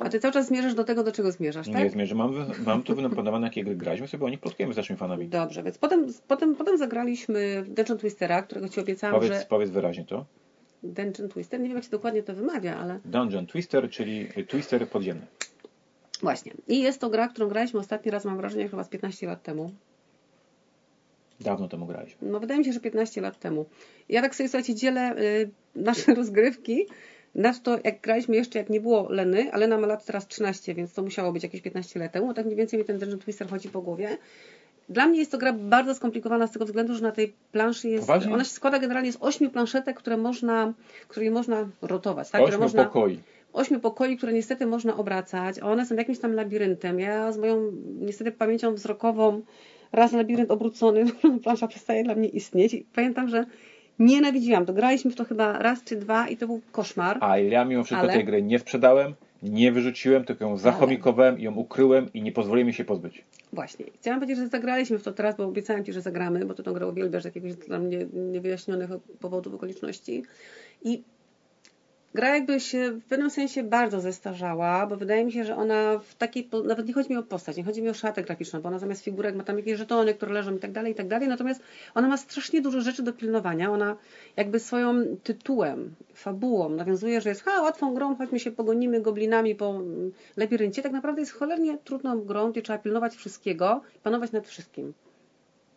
[0.00, 1.82] A ty cały czas zmierzasz do tego, do czego zmierzasz, tak?
[1.84, 2.14] Nie zmierzę.
[2.14, 2.34] Mam,
[2.66, 5.28] mam tu wynaponowane, jakie gry graliśmy sobie, o nich plotkujemy z naszymi fanami.
[5.28, 9.46] Dobrze, więc potem, potem, potem zagraliśmy Dungeon Twistera, którego Ci obiecałam, Powiedz, że...
[9.48, 10.24] powiedz wyraźnie to.
[10.82, 15.26] Dungeon Twister, nie wiem jak się dokładnie to wymawia, ale Dungeon Twister, czyli Twister podziemny.
[16.22, 16.52] właśnie.
[16.68, 19.70] I jest to gra, którą graliśmy ostatni raz, mam wrażenie, chyba z 15 lat temu.
[21.40, 22.28] Dawno temu graliśmy.
[22.30, 23.66] No wydaje mi się, że 15 lat temu.
[24.08, 26.86] Ja tak sobie, słuchajcie, dzielę y, nasze rozgrywki
[27.34, 30.74] na to, jak graliśmy jeszcze, jak nie było Leny, ale Lena ma lat teraz 13,
[30.74, 32.34] więc to musiało być jakieś 15 lat temu.
[32.34, 34.18] Tak mniej więcej mi ten Dungeon Twister chodzi po głowie.
[34.88, 38.06] Dla mnie jest to gra bardzo skomplikowana z tego względu, że na tej planszy jest...
[38.06, 38.34] Poważnie?
[38.34, 40.72] Ona się składa generalnie z ośmiu planszetek, które można,
[41.08, 42.30] które można rotować.
[42.30, 42.42] Tak?
[42.42, 43.18] Ośmiu można, pokoi.
[43.52, 47.00] ośmiu pokoi, które niestety można obracać, a one są jakimś tam labiryntem.
[47.00, 49.42] Ja z moją niestety pamięcią wzrokową
[49.92, 51.04] raz labirynt obrócony,
[51.44, 53.44] plansza przestaje dla mnie istnieć i pamiętam, że
[53.98, 54.72] nienawidziłam to.
[54.72, 57.18] Graliśmy w to chyba raz czy dwa i to był koszmar.
[57.20, 61.42] A ja mimo wszystko Ale- tej gry nie sprzedałem, nie wyrzuciłem, tylko ją zachomikowałem i
[61.42, 63.24] ją ukryłem i nie pozwoliłem mi się pozbyć.
[63.52, 63.84] Właśnie.
[64.00, 66.72] Chciałam powiedzieć, że zagraliśmy w to teraz, bo obiecałam Ci, że zagramy, bo Ty tą
[66.72, 70.22] grę uwielbiasz z jakiegoś dla mnie niewyjaśnionych powodów, okoliczności.
[70.84, 71.02] I
[72.14, 76.14] gra jakby się w pewnym sensie bardzo zestarzała, bo wydaje mi się, że ona w
[76.14, 78.78] takiej, nawet nie chodzi mi o postać, nie chodzi mi o szatę graficzną, bo ona
[78.78, 81.62] zamiast figurek ma tam jakieś żetony, które leżą i tak dalej, i tak dalej, natomiast
[81.94, 83.96] ona ma strasznie dużo rzeczy do pilnowania, ona
[84.36, 89.70] jakby swoim tytułem, fabułą nawiązuje, że jest ha, łatwą grą, chodźmy się pogonimy goblinami po
[89.70, 94.92] mm, labiryncie, tak naprawdę jest cholernie trudną grą, gdzie trzeba pilnować wszystkiego, panować nad wszystkim.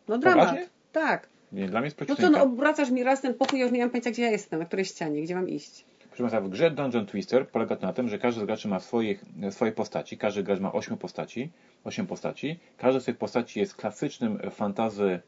[0.07, 0.49] No dramat.
[0.49, 0.69] Poważnie?
[0.91, 1.27] Tak.
[1.51, 2.39] Nie, dla mnie jest No prociuteńka.
[2.39, 4.65] no obracasz mi raz ten pokój, ja już nie mam pojęcia, gdzie ja jestem, na
[4.65, 5.85] której ścianie, gdzie mam iść.
[6.11, 8.79] Proszę Państwa, w grze Dungeon Twister polega to na tym, że każdy z graczy ma
[8.79, 10.17] swoich, swoje postaci.
[10.17, 11.49] Każdy gracz ma 8 postaci,
[11.83, 12.59] 8 postaci.
[12.77, 15.19] Każda z tych postaci jest klasycznym fantazy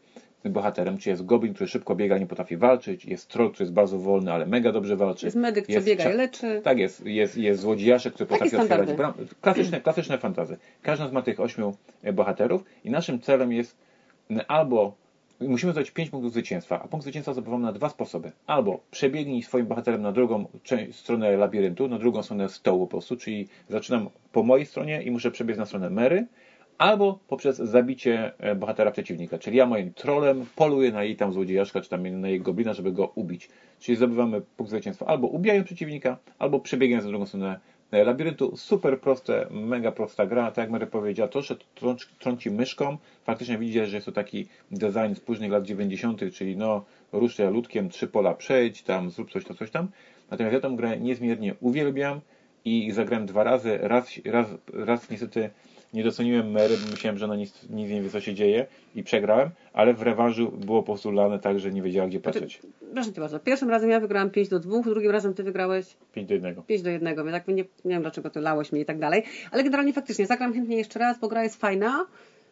[0.45, 3.99] bohaterem, czy jest goblin, który szybko biega, nie potrafi walczyć, jest troll, który jest bardzo
[3.99, 5.25] wolny, ale mega dobrze walczy.
[5.25, 6.61] Jest medyk, co Jest biega cza- i leczy.
[6.63, 9.13] Tak jest, jest, jest złodziejaszek, który potrafi otwierać bram.
[9.41, 10.57] Klasyczne, klasyczne fantazy.
[10.81, 13.77] Każdy z ma tych ośmiu e, bohaterów i naszym celem jest
[14.47, 14.95] albo
[15.39, 18.31] musimy zdobyć pięć punktów zwycięstwa, a punkt zwycięstwa zdobywamy na dwa sposoby.
[18.47, 20.45] Albo przebiegnij swoim bohaterem na drugą
[20.91, 25.31] stronę labiryntu, na drugą stronę stołu po prostu, czyli zaczynam po mojej stronie i muszę
[25.31, 26.27] przebiec na stronę Mary,
[26.77, 29.37] albo poprzez zabicie e, bohatera przeciwnika.
[29.39, 32.91] Czyli ja moim trolem poluję na jej tam złodziejaszka, czy tam na jej goblina, żeby
[32.91, 33.49] go ubić.
[33.79, 37.59] Czyli zdobywamy punkt zwycięstwa albo ubijając przeciwnika, albo przebiegając na drugą stronę
[37.93, 38.57] labiryntu.
[38.57, 40.51] Super proste, mega prosta gra.
[40.51, 42.97] Tak jak Mary powiedziała, troszkę trąc, trąci myszką.
[43.23, 47.89] Faktycznie widzicie, że jest to taki design z późnych lat 90., czyli no rusz ludkiem,
[47.89, 49.87] trzy pola przejdź, tam zrób coś, to coś tam.
[50.31, 52.21] Natomiast ja tę grę niezmiernie uwielbiam
[52.65, 53.77] i zagrałem dwa razy.
[53.81, 55.49] Raz, raz, raz niestety
[55.93, 59.03] nie doceniłem Mary, bo myślałem, że ona nic, nic nie wie, co się dzieje i
[59.03, 62.61] przegrałem, ale w rewanżu było po prostu lane tak, że nie wiedziała, gdzie patrzeć.
[62.93, 63.39] Proszę Cię bardzo.
[63.39, 66.55] Pierwszym razem ja wygrałam 5 do 2, drugim razem Ty wygrałeś 5 do 1.
[66.67, 69.23] 5 do 1, więc tak nie, nie wiem dlaczego Ty lałeś mnie i tak dalej,
[69.51, 72.05] ale generalnie faktycznie zagram chętnie jeszcze raz, bo gra jest fajna.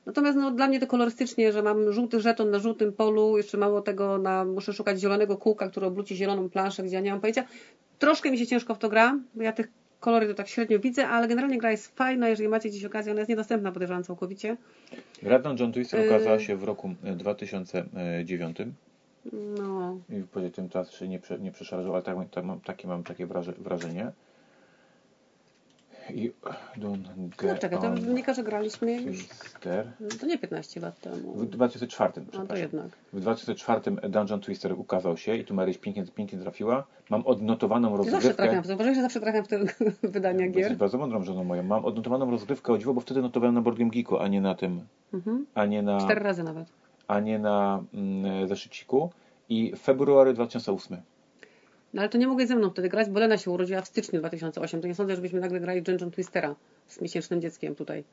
[0.05, 3.81] Natomiast no, dla mnie to kolorystycznie, że mam żółty żeton na żółtym polu, jeszcze mało
[3.81, 7.43] tego, na, muszę szukać zielonego kółka, które obróci zieloną planszę, gdzie ja nie mam pojęcia.
[7.99, 9.67] Troszkę mi się ciężko w to gra, bo ja tych
[10.01, 13.21] kolory to tak średnio widzę, ale generalnie gra jest fajna, jeżeli macie gdzieś okazję, ona
[13.21, 14.57] jest niedostępna, podejrzewam całkowicie.
[15.23, 16.07] Gra John Twister Yy.
[16.07, 18.57] ukazała się w roku e, 2009
[19.33, 22.87] No, i po tym czas się nie, prze, nie przeszarżał, ale tak, tak mam, takie
[22.87, 24.11] mam takie wraże, wrażenie.
[26.09, 26.31] I
[26.77, 26.97] Don't
[27.43, 31.33] no czekaj, to wynika, że graliśmy już, Twister no, to nie 15 lat temu.
[31.33, 32.85] w 2004, No to jednak.
[33.13, 36.83] W 2004 Dungeon Twister ukazał się i tu Maryś pięknie, pięknie trafiła.
[37.09, 38.43] Mam odnotowaną Ty zawsze rozgrywkę.
[38.43, 39.59] trafiam, zauważyłeś, że zawsze trafiam w te
[40.09, 40.77] wydania Jesteś gier?
[40.77, 41.63] bardzo mądrą żoną moją.
[41.63, 44.55] Mam odnotowaną rozgrywkę o dziwo, bo wtedy notowałem na Board Game Geeku, a nie na
[44.55, 44.81] tym,
[45.13, 45.45] Mhm.
[45.53, 46.67] a nie na, Cztery razy nawet.
[47.07, 49.09] a nie na mm, zeszyciku.
[49.49, 50.97] I february 2008.
[51.93, 54.19] No ale to nie mogłeś ze mną wtedy grać, bo Lena się urodziła w styczniu
[54.19, 54.81] 2008.
[54.81, 56.55] To nie sądzę, żebyśmy nagle grali Dungeon Twistera
[56.87, 58.03] z miesięcznym dzieckiem tutaj.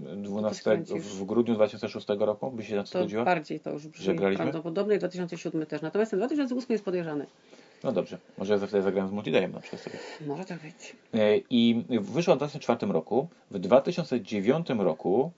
[0.00, 1.02] 12 skręcisz.
[1.02, 3.24] w grudniu 2006 roku by się to zgodziła?
[3.24, 4.98] bardziej to już brzmi prawdopodobnie.
[4.98, 5.82] 2007 też.
[5.82, 7.26] Natomiast ten 2008 jest podejrzany.
[7.84, 9.98] No dobrze, może ja wtedy zagrałem z Multidayem na przykład sobie.
[10.26, 10.96] Może tak być.
[11.14, 13.28] E, I wyszła w 2004 roku.
[13.50, 15.30] W 2009 roku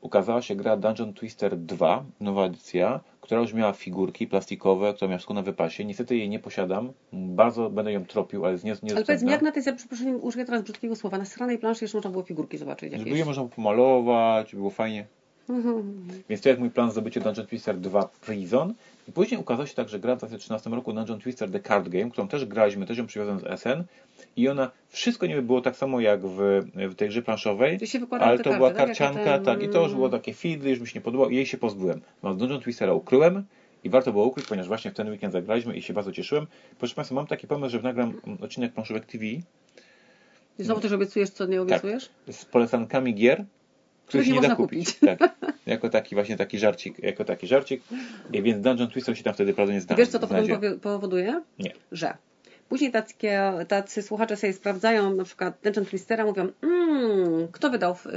[0.00, 3.00] ukazała się gra Dungeon Twister 2, nowa edycja,
[3.30, 5.84] która już miała figurki plastikowe, która miała wszystko na wypasie.
[5.84, 6.92] Niestety jej nie posiadam.
[7.12, 10.24] Bardzo będę ją tropił, ale jest nie, Ale powiedz mi, jak na tej, za przeproszeniem,
[10.24, 13.26] użyję teraz brzydkiego słowa, na stranej planszy jeszcze można było figurki zobaczyć Żeby je jakieś.
[13.26, 15.06] można było pomalować, było fajnie.
[15.50, 16.04] Mhm.
[16.28, 18.74] Więc to jest mój plan zdobycie Dungeon Twister 2 Prison.
[19.08, 22.28] I później ukazała się także gra w 2013 roku Dungeon Twister The Card Game, którą
[22.28, 23.84] też graliśmy, też ją przywiozłem z SN.
[24.36, 27.78] I ona, wszystko niby było tak samo jak w, w tej grze planszowej,
[28.20, 28.76] ale to karty, była tak?
[28.86, 31.36] Karcianka, ten- tak, i to już było takie fidly, już mi się nie podobało i
[31.36, 32.00] jej się pozbyłem.
[32.22, 33.44] No, Dungeon Twistera ukryłem
[33.84, 36.46] i warto było ukryć, ponieważ właśnie w ten weekend zagraliśmy i się bardzo cieszyłem.
[36.78, 39.42] Proszę Państwa, mam taki pomysł, że nagram odcinek planszówek TV I
[40.58, 42.10] Znowu też obiecujesz, co nie obiecujesz?
[42.30, 43.44] z polecankami gier,
[44.10, 44.94] których nie nie, da można kupić.
[44.94, 45.18] Tak.
[45.66, 47.82] Jako taki właśnie taki żarcik, jako taki żarcik.
[48.32, 49.96] I więc Dungeon Twister się tam wtedy prawda nie zna.
[49.96, 51.42] Wiesz, co to potem powoduje?
[51.58, 51.72] Nie.
[51.92, 52.14] Że
[52.70, 52.92] później
[53.68, 58.12] tacy słuchacze sobie sprawdzają na przykład Dungeon Twistera, mówią, mmm, kto wydał w, yy,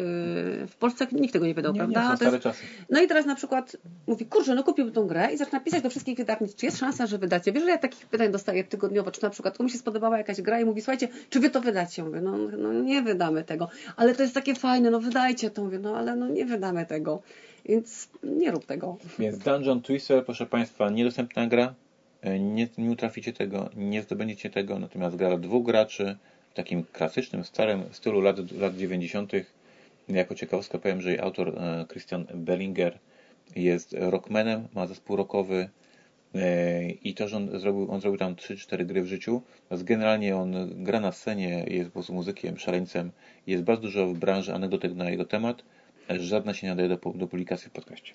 [0.67, 1.07] w Polsce?
[1.11, 2.03] Nikt tego nie wydał, Nie, nie, prawda?
[2.03, 2.63] są To stare jest- czasy.
[2.89, 5.89] No i teraz na przykład mówi, kurczę, no kupiłbym tą grę i zaczyna pisać do
[5.89, 7.51] wszystkich wydawnictw, czy jest szansa, że wydacie.
[7.51, 10.59] Wiesz, że ja takich pytań dostaję tygodniowo, czy na przykład komuś się spodobała jakaś gra
[10.59, 12.03] i mówi, słuchajcie, czy wy to wydacie?
[12.03, 15.63] Mówię, no, no nie wydamy tego, ale to jest takie fajne, no wydajcie to.
[15.63, 17.21] Mówię, no ale no nie wydamy tego,
[17.65, 18.97] więc nie rób tego.
[19.19, 21.73] Więc Dungeon Twister, proszę Państwa, niedostępna gra.
[22.23, 24.79] E, Nie, nie utraficie tego, nie zdobędziecie tego.
[24.79, 26.17] Natomiast gra dwóch graczy
[26.51, 29.31] w takim klasycznym, starym stylu lat, lat 90.
[30.09, 32.99] Jako ciekawostkę powiem, że jej autor e, Christian Bellinger
[33.55, 35.69] jest rockmanem, ma zespół rockowy
[36.36, 39.41] e, i to, że on zrobił, on zrobił tam 3-4 gry w życiu.
[39.71, 43.12] Generalnie on gra na scenie, jest po prostu muzykiem, szaleńcem.
[43.47, 45.63] Jest bardzo dużo w branży anegdotek na jego temat.
[46.09, 48.13] Żadna się nie nadaje do, do publikacji w podcaście.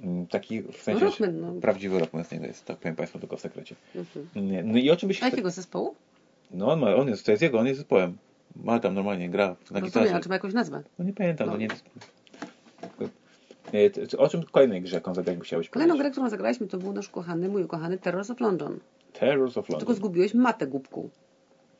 [0.00, 1.52] Mm, Taki w sensie No Rockman, no.
[1.60, 3.74] prawdziwy rockman z niego jest, tak powiem Państwu tylko w sekrecie.
[3.94, 4.28] Mhm.
[4.50, 5.94] Nie, No i o czym by A jakiego zespołu?
[6.50, 8.16] No on ma, on jest, to jest jego, on jest zespołem.
[8.56, 10.14] Ma tam normalnie, gra na No to nie, gitarze.
[10.14, 10.82] a trzeba jakąś nazwę.
[10.98, 11.52] No nie pamiętam, No.
[11.52, 11.68] no nie...
[14.10, 16.02] To O czym kolejnej grze, jaką zagrać chciałeś Kolejną powiedzieć?
[16.04, 18.78] grę, którą zagraliśmy, to był nasz kochany, mój ukochany Terrors of London.
[19.12, 19.96] Terrors of Tylko London.
[19.96, 21.10] zgubiłeś matę, głupku.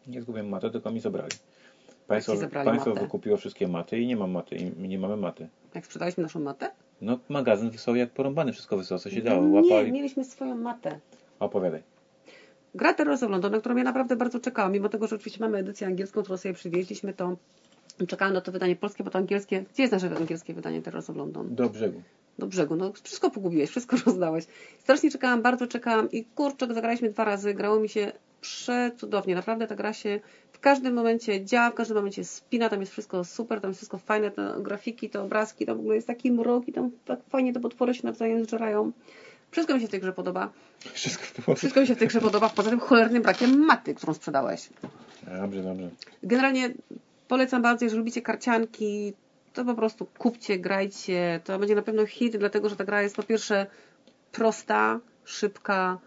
[0.07, 1.33] Nie zgubiłem maty, tylko mi zabrali.
[2.07, 2.33] Państwo,
[2.65, 3.03] państwo matę?
[3.03, 5.49] wykupiło wszystkie maty i nie mam maty, i nie mamy maty.
[5.75, 6.71] Jak sprzedaliśmy naszą matę?
[7.01, 9.43] No magazyn wysłał jak porąbany, wszystko wysłał, co się dało.
[9.43, 9.93] nie, Łapali.
[9.93, 10.99] mieliśmy swoją matę.
[11.39, 11.83] Opowiadaj.
[12.75, 15.59] Gra Terrors of London, na którą ja naprawdę bardzo czekałam, mimo tego, że oczywiście mamy
[15.59, 17.37] edycję angielską, którą sobie przywieźliśmy, to
[18.09, 19.65] czekałam na to wydanie polskie, bo to angielskie.
[19.75, 21.55] Gdzie jest nasze angielskie wydanie Terrors of London?
[21.55, 22.03] Do brzegu.
[22.39, 22.77] do brzegu.
[22.77, 24.45] No wszystko pogubiłeś, wszystko rozdałeś.
[24.79, 29.35] Strasznie czekałam, bardzo czekałam i kurczę, zagraliśmy dwa razy, grało mi się przecudownie.
[29.35, 30.21] Naprawdę ta gra się
[30.57, 33.99] w każdym momencie działa, w każdym momencie spina, tam jest wszystko super, tam jest wszystko
[33.99, 37.53] fajne, te grafiki, te obrazki, tam w ogóle jest taki mrok i tam tak fajnie
[37.53, 38.93] te potwory się nawzajem zżerają.
[39.51, 40.53] Wszystko mi się w tej grze podoba.
[40.93, 44.69] Wszystko, Wszystko mi się w tej grze podoba, poza tym cholernym brakiem maty, którą sprzedałeś.
[45.41, 45.91] Dobrze, dobrze.
[46.23, 46.71] Generalnie
[47.29, 49.13] polecam bardzo, jeżeli lubicie karcianki,
[49.53, 51.41] to po prostu kupcie, grajcie.
[51.45, 53.67] To będzie na pewno hit, dlatego że ta gra jest po pierwsze
[54.33, 55.99] prosta, szybka,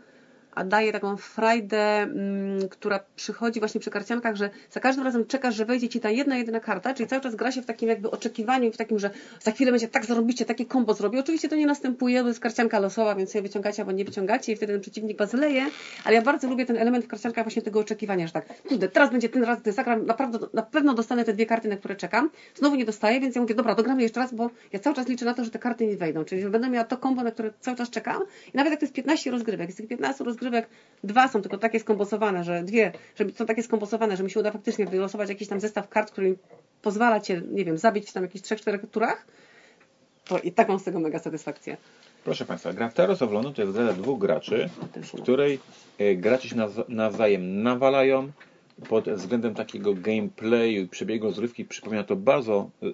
[0.60, 5.56] a daje taką frajdę, mm, która przychodzi właśnie przy karciankach, że za każdym razem czekasz,
[5.56, 8.12] że wejdzie ci ta jedna, jedyna karta, czyli cały czas gra się w takim jakby
[8.12, 11.20] oczekiwaniu, w takim, że za chwilę będzie tak zarobicie, takie kombo zrobi.
[11.20, 14.56] Oczywiście to nie następuje, bo jest karcianka losowa, więc sobie wyciągacie albo nie wyciągacie i
[14.56, 15.66] wtedy ten przeciwnik was leje,
[16.04, 19.12] ale ja bardzo lubię ten element w karciankach właśnie tego oczekiwania, że tak, kurde, teraz
[19.12, 22.30] będzie ten raz, gdy zagram, naprawdę, na pewno dostanę te dwie karty, na które czekam.
[22.56, 25.26] Znowu nie dostaję, więc ja mówię, dobra, dogramy jeszcze raz, bo ja cały czas liczę
[25.26, 27.52] na to, że te karty nie wejdą, czyli że będę miała to kombo, na które
[27.60, 28.22] cały czas czekam
[28.54, 30.49] i nawet jak to jest 15 rozgrywek, z tych 15 rozgrywek
[31.04, 34.52] dwa są tylko takie skomposowane, że dwie, że są takie skomposowane, że mi się uda
[34.52, 36.36] faktycznie wylosować jakiś tam zestaw kart, który
[36.82, 39.26] pozwala cię, nie wiem, zabić tam jakichś trzech, czterech turach,
[40.26, 41.78] to i tak mam z tego mega satysfakcję.
[42.24, 45.60] Proszę Państwa, gra Taros of to jest gra dwóch graczy, w której
[45.98, 46.56] e, gracze się
[46.90, 48.32] nawzajem nawalają.
[48.90, 52.92] Pod względem takiego gameplayu i przebiegu rozrywki przypomina to bardzo, e, e,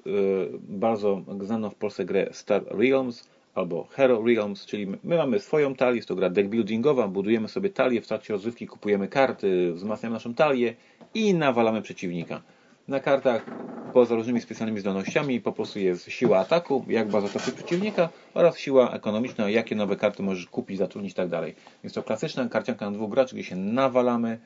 [0.53, 5.95] bardzo znaną w Polsce grę Star Realms, albo Hero Realms, czyli my mamy swoją talię,
[5.95, 10.33] jest to gra deck buildingowa, budujemy sobie talię, w trakcie rozrywki kupujemy karty, wzmacniamy naszą
[10.33, 10.75] talię
[11.13, 12.41] i nawalamy przeciwnika.
[12.87, 13.45] Na kartach
[13.93, 18.91] poza różnymi specjalnymi zdolnościami po prostu jest siła ataku, jak bardzo toczy przeciwnika oraz siła
[18.91, 21.55] ekonomiczna, jakie nowe karty możesz kupić, zatrudnić i tak dalej.
[21.83, 24.39] Jest to klasyczna karcianka na dwóch graczy, gdzie się nawalamy.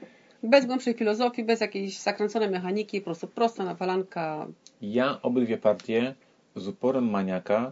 [0.43, 4.47] Bez głębszej filozofii, bez jakiejś zakręconej mechaniki, po prostu prosta nawalanka.
[4.81, 6.15] Ja obydwie partie
[6.55, 7.71] z uporem maniaka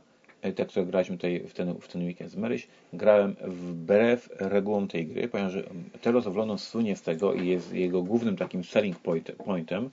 [0.53, 5.07] te, które graliśmy tutaj w ten, w ten weekend z Maryś, grałem wbrew regułom tej
[5.07, 5.53] gry, ponieważ
[6.01, 9.89] Telos of London słynie z tego i jest jego głównym takim selling point, pointem,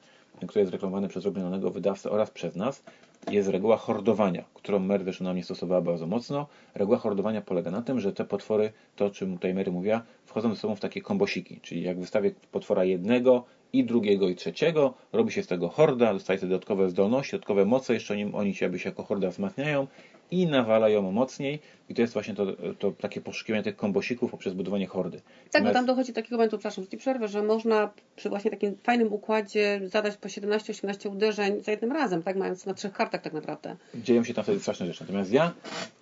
[0.47, 2.83] który jest reklamowany przez robionego wydawcę oraz przez nas,
[3.31, 6.47] jest reguła hordowania, którą Mary też na mnie stosowała bardzo mocno.
[6.75, 10.55] Reguła hordowania polega na tym, że te potwory, to o czym tutaj Mary mówiła, wchodzą
[10.55, 15.33] ze sobą w takie kombosiki, czyli jak wystawię potwora jednego i drugiego i trzeciego, robi
[15.33, 19.03] się z tego horda, dostajecie dodatkowe zdolności, dodatkowe moce, jeszcze oni, oni się, się jako
[19.03, 19.87] horda wzmacniają
[20.31, 22.47] i nawalają mocniej i to jest właśnie to,
[22.79, 25.19] to takie poszukiwanie tych kombosików poprzez budowanie hordy.
[25.19, 25.73] Tak, Natomiast...
[25.73, 29.13] bo tam dochodzi do takiego momentu, przepraszam, że przerwę, że można przy właśnie takim fajnym
[29.13, 33.77] układzie zadać po 17-18 uderzeń za jednym razem, tak mając na trzech kartach tak naprawdę.
[33.95, 35.01] Dzieją się tam wtedy straszne rzeczy.
[35.01, 35.53] Natomiast ja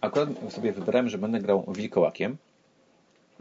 [0.00, 2.36] akurat sobie wybrałem, że będę grał wilkołakiem.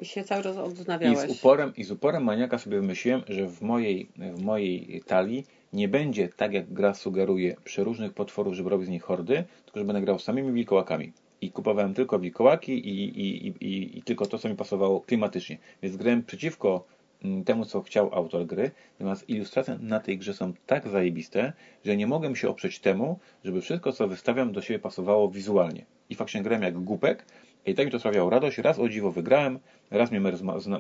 [0.01, 1.29] I się cały czas odznawiałeś.
[1.29, 5.45] I z uporem, i z uporem maniaka sobie wymyśliłem, że w mojej, w mojej talii
[5.73, 9.85] nie będzie tak, jak gra sugeruje, przeróżnych potworów, żeby robić z nich hordy, tylko że
[9.85, 11.11] będę grał samymi wilkołakami.
[11.41, 15.57] I kupowałem tylko wilkołaki i, i, i, i, tylko to, co mi pasowało klimatycznie.
[15.83, 16.85] Więc grałem przeciwko
[17.23, 21.53] mm, temu, co chciał autor gry, natomiast ilustracje na tej grze są tak zajebiste,
[21.85, 25.85] że nie mogłem się oprzeć temu, żeby wszystko, co wystawiam, do siebie pasowało wizualnie.
[26.09, 27.25] I faktycznie grałem jak głupek,
[27.65, 28.57] i tak mi to sprawiało radość.
[28.57, 29.59] Raz o dziwo wygrałem,
[29.91, 30.35] raz mnie mer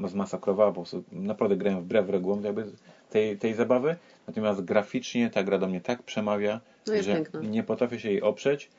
[0.05, 2.65] zmasakrowała, bo naprawdę grałem wbrew regułom jakby
[3.09, 3.95] tej, tej zabawy.
[4.27, 7.41] Natomiast graficznie ta gra do mnie tak przemawia, no że piękna.
[7.41, 8.69] nie potrafię się jej oprzeć.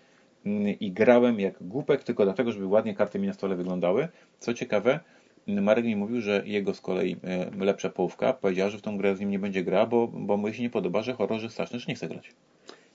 [0.46, 4.08] Mm, I grałem jak głupek tylko dlatego, żeby ładnie karty mi na stole wyglądały.
[4.38, 5.00] Co ciekawe,
[5.46, 7.16] Marek mi mówił, że jego z kolei
[7.58, 10.52] lepsza połówka powiedziała, że w tą grę z nim nie będzie gra, bo, bo mu
[10.52, 12.32] się nie podoba, że horror, że straszny, że nie chce grać.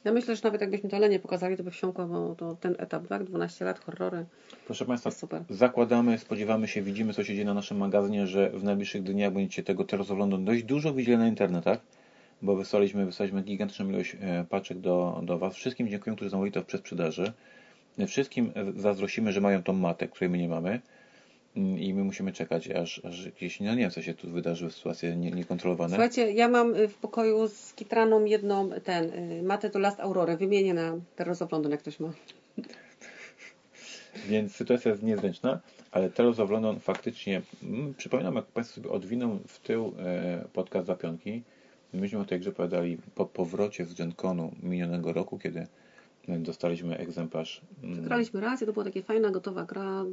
[0.07, 3.07] Ja myślę, że nawet jakbyśmy to Lenie pokazali, to by wsiąkło, bo to ten etap,
[3.07, 3.23] tak?
[3.23, 4.25] 12 lat, horrory.
[4.65, 5.09] Proszę Państwa,
[5.49, 9.63] zakładamy, spodziewamy się, widzimy co się dzieje na naszym magazynie, że w najbliższych dniach będziecie
[9.63, 11.79] tego Terror of London dość dużo widzieli na internetach,
[12.41, 15.55] bo wysłaliśmy, wysłaliśmy gigantyczną ilość e, paczek do, do Was.
[15.55, 17.33] Wszystkim dziękuję, którzy zamówili to w przedsprzedaży.
[18.07, 20.81] Wszystkim zazdrosimy, że mają tą matę, której my nie mamy.
[21.57, 24.71] Mm, i my musimy czekać, aż, aż gdzieś, no nie wiem, co się tu wydarzyły,
[24.71, 25.89] sytuacje nie, niekontrolowane.
[25.89, 30.37] Słuchajcie, ja mam y, w pokoju z kitraną jedną, ten, y, matę do Last Aurory,
[30.37, 32.13] wymienię na Terror of London, jak ktoś ma.
[34.29, 35.59] Więc sytuacja jest niezręczna,
[35.91, 40.87] ale Terror of London faktycznie, mm, przypominam, jak Państwo sobie odwiną w tył e, podcast
[40.87, 41.43] Zapionki,
[41.93, 45.67] myśmy o tej grze opowiadali po powrocie z GenConu minionego roku, kiedy
[46.27, 47.61] dostaliśmy egzemplarz.
[47.83, 50.05] Graliśmy raz, to była taka fajna, gotowa gra,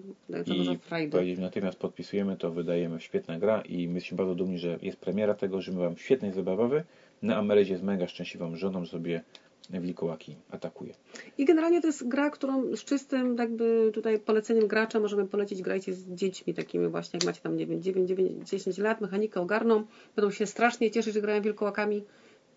[0.47, 1.25] I za frajdę.
[1.39, 5.61] natychmiast podpisujemy to, wydajemy, świetna gra i my jesteśmy bardzo dumni, że jest premiera tego,
[5.61, 6.85] że my mam świetnej zabawy.
[7.23, 9.23] Na Amerydzie jest mega szczęśliwą żoną, sobie
[9.71, 10.95] wilkołaki atakuje.
[11.39, 15.95] I generalnie to jest gra, którą z czystym jakby tutaj poleceniem gracza możemy polecić, grajcie
[15.95, 19.85] z dziećmi takimi właśnie, jak macie tam, nie wiem, 9, 9 10 lat, mechanikę ogarną,
[20.17, 22.05] będą się strasznie cieszyć, że grają wilkołakami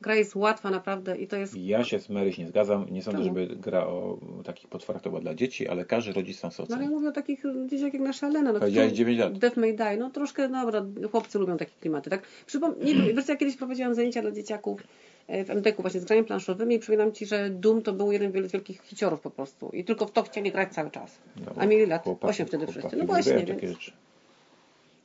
[0.01, 1.55] Gra jest łatwa naprawdę i to jest...
[1.57, 2.85] Ja się z Maryś nie zgadzam.
[2.91, 3.39] Nie sądzę, Czemu?
[3.39, 6.75] żeby gra o takich potworach to była dla dzieci, ale każdy rodzic sam sobie No
[6.75, 8.51] ale ja mówię o takich dzieciach jak nasza Lena.
[8.53, 9.37] No, którzy- 9 lat.
[9.37, 9.97] Death May Die.
[9.97, 12.21] No troszkę, dobra, chłopcy lubią takie klimaty, tak?
[12.45, 12.73] Przypom...
[12.83, 14.83] nie wiem, wiesz, ja kiedyś prowadziłam zajęcia dla dzieciaków
[15.27, 18.47] e, w MDK-u właśnie z graniem planszowymi i przypominam Ci, że Doom to był jeden
[18.47, 21.17] z wielkich hiciorów po prostu i tylko w to chcieli grać cały czas.
[21.45, 22.97] No, A mieli lat chłopaki- 8 wtedy chłopaki wszyscy.
[22.97, 23.73] No właśnie, takie więc...
[23.73, 23.91] rzeczy.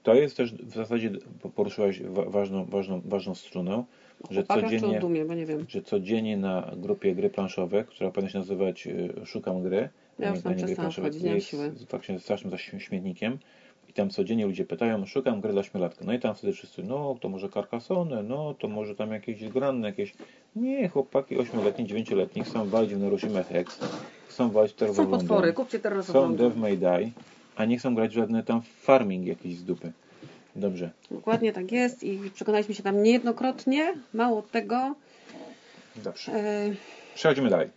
[0.02, 1.10] To jest też w zasadzie
[1.54, 3.84] poruszyłaś wa- ważną, ważną, ważną strunę,
[4.30, 5.64] że codziennie, Dumie, bo nie wiem.
[5.68, 10.42] że codziennie na grupie gry planszowe, która powinna się nazywać y, Szukam gry, Ja już
[10.42, 11.72] tam nie gry planszowe, mam jest siły.
[11.88, 13.38] faktycznie strasznym śmietnikiem
[13.88, 16.04] i tam codziennie ludzie pytają, szukam gry dla śmielatka.
[16.04, 19.88] No i tam wtedy wszyscy, no to może Carcassonne, no to może tam jakieś granne,
[19.88, 20.14] jakieś...
[20.56, 23.80] Nie, chłopaki ośmioletni, dziewięcioletni chcą walić w Narushima Hex,
[24.28, 27.10] chcą walić Terror Są potwory, kupcie teraz są Death May Die,
[27.56, 29.92] a nie chcą grać w żadne tam farming jakiś z dupy.
[30.56, 30.90] Dobrze.
[31.10, 33.94] Dokładnie tak jest i przekonaliśmy się tam niejednokrotnie.
[34.14, 34.94] Mało tego.
[35.96, 36.32] Dobrze.
[36.32, 36.74] E,
[37.14, 37.68] Przechodzimy dalej.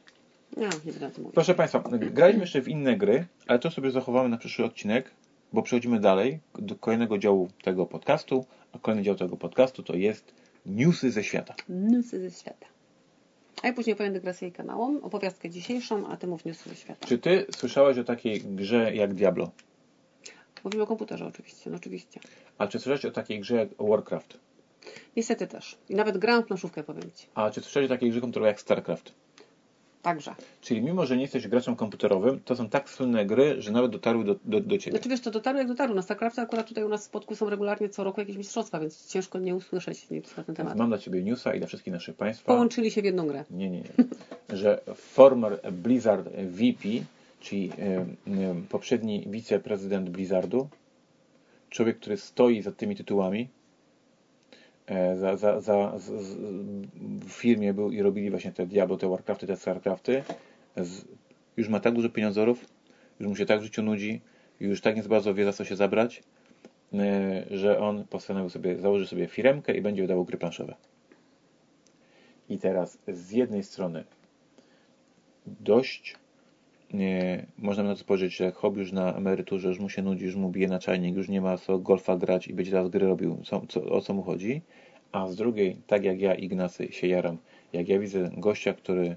[0.57, 1.35] no, nie będę o tym mówić.
[1.35, 5.11] Proszę Państwa, graliśmy jeszcze w inne gry, ale to sobie zachowamy na przyszły odcinek,
[5.53, 10.33] bo przechodzimy dalej do kolejnego działu tego podcastu, a kolejny dział tego podcastu to jest
[10.65, 11.55] newsy ze świata.
[11.69, 12.65] Newsy ze świata.
[13.63, 17.07] A ja później opowiem dygresję kanałom, opowiastkę dzisiejszą, a ty mów newsy ze świata.
[17.07, 19.51] Czy Ty słyszałeś o takiej grze jak Diablo?
[20.65, 22.19] Mówimy o komputerze oczywiście, no oczywiście.
[22.57, 24.37] A czy słyszałeś o takiej grze jak Warcraft?
[25.15, 25.77] Niestety też.
[25.89, 27.27] I nawet grałam w planszówkę, powiem Ci.
[27.35, 29.13] A czy słyszałeś o takiej grze komputerowej jak StarCraft?
[30.01, 30.35] Także.
[30.61, 34.23] Czyli mimo, że nie jesteś graczem komputerowym, to są tak słynne gry, że nawet dotarły
[34.23, 34.97] do, do, do Ciebie.
[34.97, 35.95] Znaczy wiesz, to dotarło jak dotarło.
[35.95, 39.07] Na StarCraftie akurat tutaj u nas w Spodku są regularnie co roku jakieś mistrzostwa, więc
[39.07, 40.77] ciężko nie usłyszeć nic na ten temat.
[40.77, 42.45] Mam dla Ciebie newsa i dla wszystkich naszych Państwa.
[42.45, 43.43] Połączyli się w jedną grę.
[43.51, 44.05] Nie, nie, nie.
[44.57, 46.89] Że former Blizzard VP,
[47.45, 48.05] czyli e, e,
[48.69, 50.69] poprzedni wiceprezydent Blizzardu,
[51.69, 53.49] człowiek, który stoi za tymi tytułami,
[54.87, 56.37] e, za, za, za, z, z,
[57.25, 60.23] w firmie był i robili właśnie te Diablo, te Warcrafty, te Starcrafty,
[60.77, 61.05] z,
[61.57, 62.65] już ma tak dużo pieniądzorów,
[63.19, 64.21] już mu się tak w życiu nudzi,
[64.59, 66.23] już tak nie za bardzo wie za co się zabrać,
[67.51, 70.75] że on postanowił sobie, założy sobie firmkę i będzie wydawał gry planszowe.
[72.49, 74.03] I teraz z jednej strony
[75.45, 76.15] dość
[76.93, 80.25] nie, można na to spojrzeć, że jak hobby już na emeryturze, już mu się nudzi,
[80.25, 83.07] już mu bije na czajnik, już nie ma co golfa grać i będzie teraz gry
[83.07, 84.61] robił, co, co, o co mu chodzi.
[85.11, 87.37] A z drugiej, tak jak ja, Ignacy, się jaram,
[87.73, 89.15] jak ja widzę gościa, który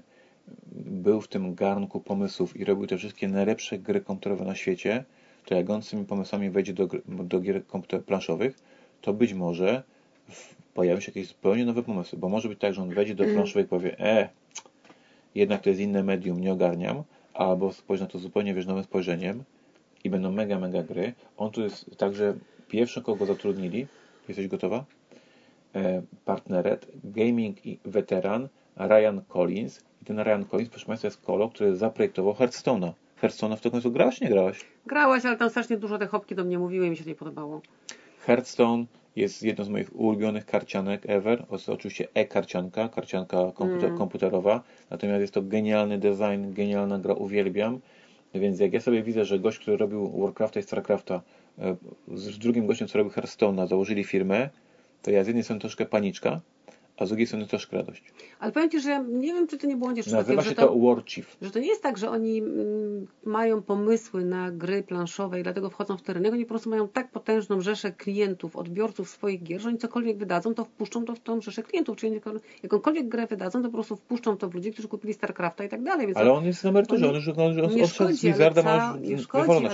[0.75, 5.03] był w tym garnku pomysłów i robił te wszystkie najlepsze gry komputerowe na świecie,
[5.45, 8.59] to jak on z tymi pomysłami wejdzie do, do gier komputer planszowych,
[9.01, 9.83] to być może
[10.73, 13.63] pojawią się jakieś zupełnie nowe pomysły, bo może być tak, że on wejdzie do planszowej
[13.63, 14.29] i powie, e,
[15.35, 17.03] jednak to jest inne medium, nie ogarniam,
[17.39, 19.43] albo spojrzy na to zupełnie wiesz, nowym spojrzeniem
[20.03, 21.13] i będą mega, mega gry.
[21.37, 22.33] On tu jest także
[22.67, 23.87] pierwszy, kogo zatrudnili.
[24.27, 24.85] Jesteś gotowa?
[25.75, 28.47] E, partneret, gaming i weteran
[28.77, 29.83] Ryan Collins.
[30.01, 32.91] I ten Ryan Collins, proszę Państwa, jest kolo, który zaprojektował Hearthstone'a.
[33.21, 34.65] Hearthstone'a w to końcu grałaś, nie grałaś?
[34.85, 37.15] Grałaś, ale tam strasznie dużo te chopki do mnie mówiły i mi się to nie
[37.15, 37.61] podobało.
[38.19, 41.45] Hearthstone jest jedną z moich ulubionych karcianek ever.
[41.51, 43.97] Jest oczywiście e-karcianka, karcianka komputer, Mm.
[43.97, 44.63] komputerowa.
[44.89, 47.79] Natomiast jest to genialny design, genialna gra, uwielbiam.
[48.33, 51.21] Więc jak ja sobie widzę, że gość, który robił Warcrafta i Starcrafta
[51.59, 51.75] e,
[52.13, 54.49] z drugim gościem, który robił Hearthstone'a, założyli firmę,
[55.01, 56.41] to ja z jednej strony troszkę paniczka,
[56.99, 58.03] a z drugiej strony troszkę radość.
[58.39, 61.01] Ale powiem Ci, że nie wiem, czy Ty nie błądzisz Nazywa przypadkiem, się że to
[61.05, 61.37] Chief.
[61.41, 65.69] Że to nie jest tak, że oni mm, mają pomysły na gry planszowe i dlatego
[65.69, 66.33] wchodzą w ten rynek.
[66.33, 70.53] Oni po prostu mają tak potężną rzeszę klientów, odbiorców swoich gier, że oni cokolwiek wydadzą,
[70.53, 71.97] to wpuszczą to w tą rzeszę klientów.
[71.97, 72.21] Czyli
[72.63, 75.83] jakąkolwiek grę wydadzą, to po prostu wpuszczą to w ludzi, którzy kupili StarCrafta i tak
[75.83, 76.07] dalej.
[76.07, 78.27] Więc Ale on jest na emeryturze, on on już on, on, nie odszedł z szkodzi,
[78.27, 79.69] ale, Blizzarda, ma ca- już nie szkodzi, wywalone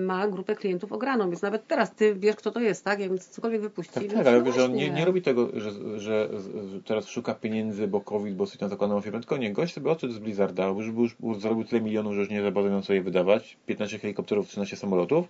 [0.00, 2.98] ma grupę klientów ograną, więc nawet teraz Ty wiesz, kto to jest, tak?
[2.98, 3.94] Więc cokolwiek wypuści.
[3.94, 5.70] Tak, tak, ale no że on nie, nie robi tego, że,
[6.00, 6.28] że,
[6.68, 9.90] że teraz szuka pieniędzy, bo COVID, bo sobie tam zakładał firmę, tylko nie, gość sobie
[9.90, 12.82] odszedł z Blizzarda, już, już, już zarobił tyle milionów, że już nie za bardzo miał
[12.82, 15.28] co je wydawać, 15 helikopterów, 13 samolotów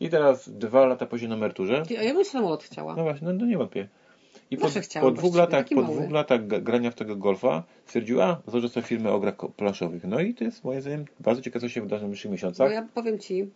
[0.00, 2.96] i teraz dwa lata później na emeryturze, A ja bym samolot chciała.
[2.96, 3.88] no właśnie, no, no nie wątpię.
[4.50, 4.68] I po,
[5.00, 9.12] po dwóch latach, po dwóch latach grania w tego golfa stwierdził, a założę sobie firmę
[9.12, 10.04] o grach planszowych.
[10.04, 12.72] No i to jest moim zdaniem bardzo ciekawe, co się wydarzy w najbliższych miesiącach.
[12.72, 13.50] ja powiem Ci,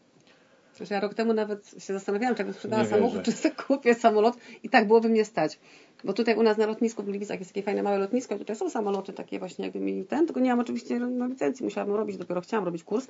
[0.80, 3.24] że ja rok temu nawet się zastanawiałam, czy jakbym sprzedała Nie samochód, wierzę.
[3.24, 5.58] czy sobie kupię samolot i tak byłoby mnie stać.
[6.04, 8.56] Bo tutaj u nas na lotnisku w Gliwicach jest takie fajne małe lotnisko i tutaj
[8.56, 12.16] są samoloty takie właśnie jakby mieli ten, tylko nie mam oczywiście no, licencji, musiałabym robić,
[12.16, 13.06] dopiero chciałam robić kurs,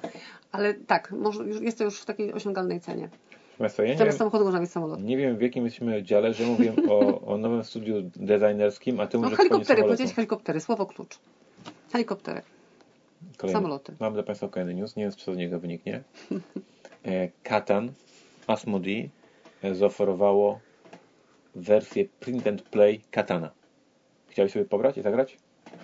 [0.53, 3.09] ale tak, może, już, jest to już w takiej osiągalnej cenie.
[3.59, 5.03] Państwa, ja nie Zamiast samochodu można mieć samolot.
[5.03, 9.17] nie wiem w jakim jesteśmy dziale, że mówię o, o nowym studiu designerskim, a ty
[9.19, 11.19] No mówisz o helikoptery, powiedziałeś helikoptery, słowo klucz.
[11.93, 12.43] Helikoptery.
[13.37, 13.59] Kolejny.
[13.59, 13.93] Samoloty.
[14.01, 16.03] Mam dla Państwa kolejny news, nie wiem, co z niego wyniknie.
[17.07, 17.93] E, Katan,
[18.47, 19.09] Asmodee
[19.63, 20.61] e, zaoferowało
[21.55, 23.51] wersję print and play Katana.
[24.29, 25.39] Chciałbyś sobie pobrać i zagrać?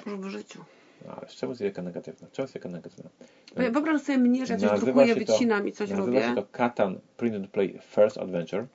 [0.06, 0.64] Już w życiu.
[1.08, 2.28] Ale czemu jest jaka negatywna?
[2.32, 3.10] Czemu jest jaka negatywna?
[3.56, 6.22] Wyobraź sobie mnie, że ja coś Nazywa drukuję, to- wycinam i coś Nazywa robię.
[6.22, 8.66] się to Katan Print and Play First Adventure.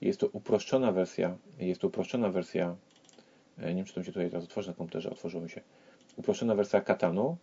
[0.00, 1.36] Jest to uproszczona wersja.
[1.58, 2.76] Jest to uproszczona wersja.
[3.58, 5.10] e, Nie wiem, czy to mi się tutaj teraz otworzy na komputerze.
[5.10, 5.60] Otworzyło mi się.
[6.16, 7.36] Uproszczona wersja Katanu.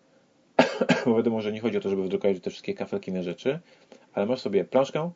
[1.06, 3.60] Bo wiadomo, że nie chodzi o to, żeby wydrukować te wszystkie kafelki na rzeczy,
[4.18, 5.12] ale masz sobie planszkę.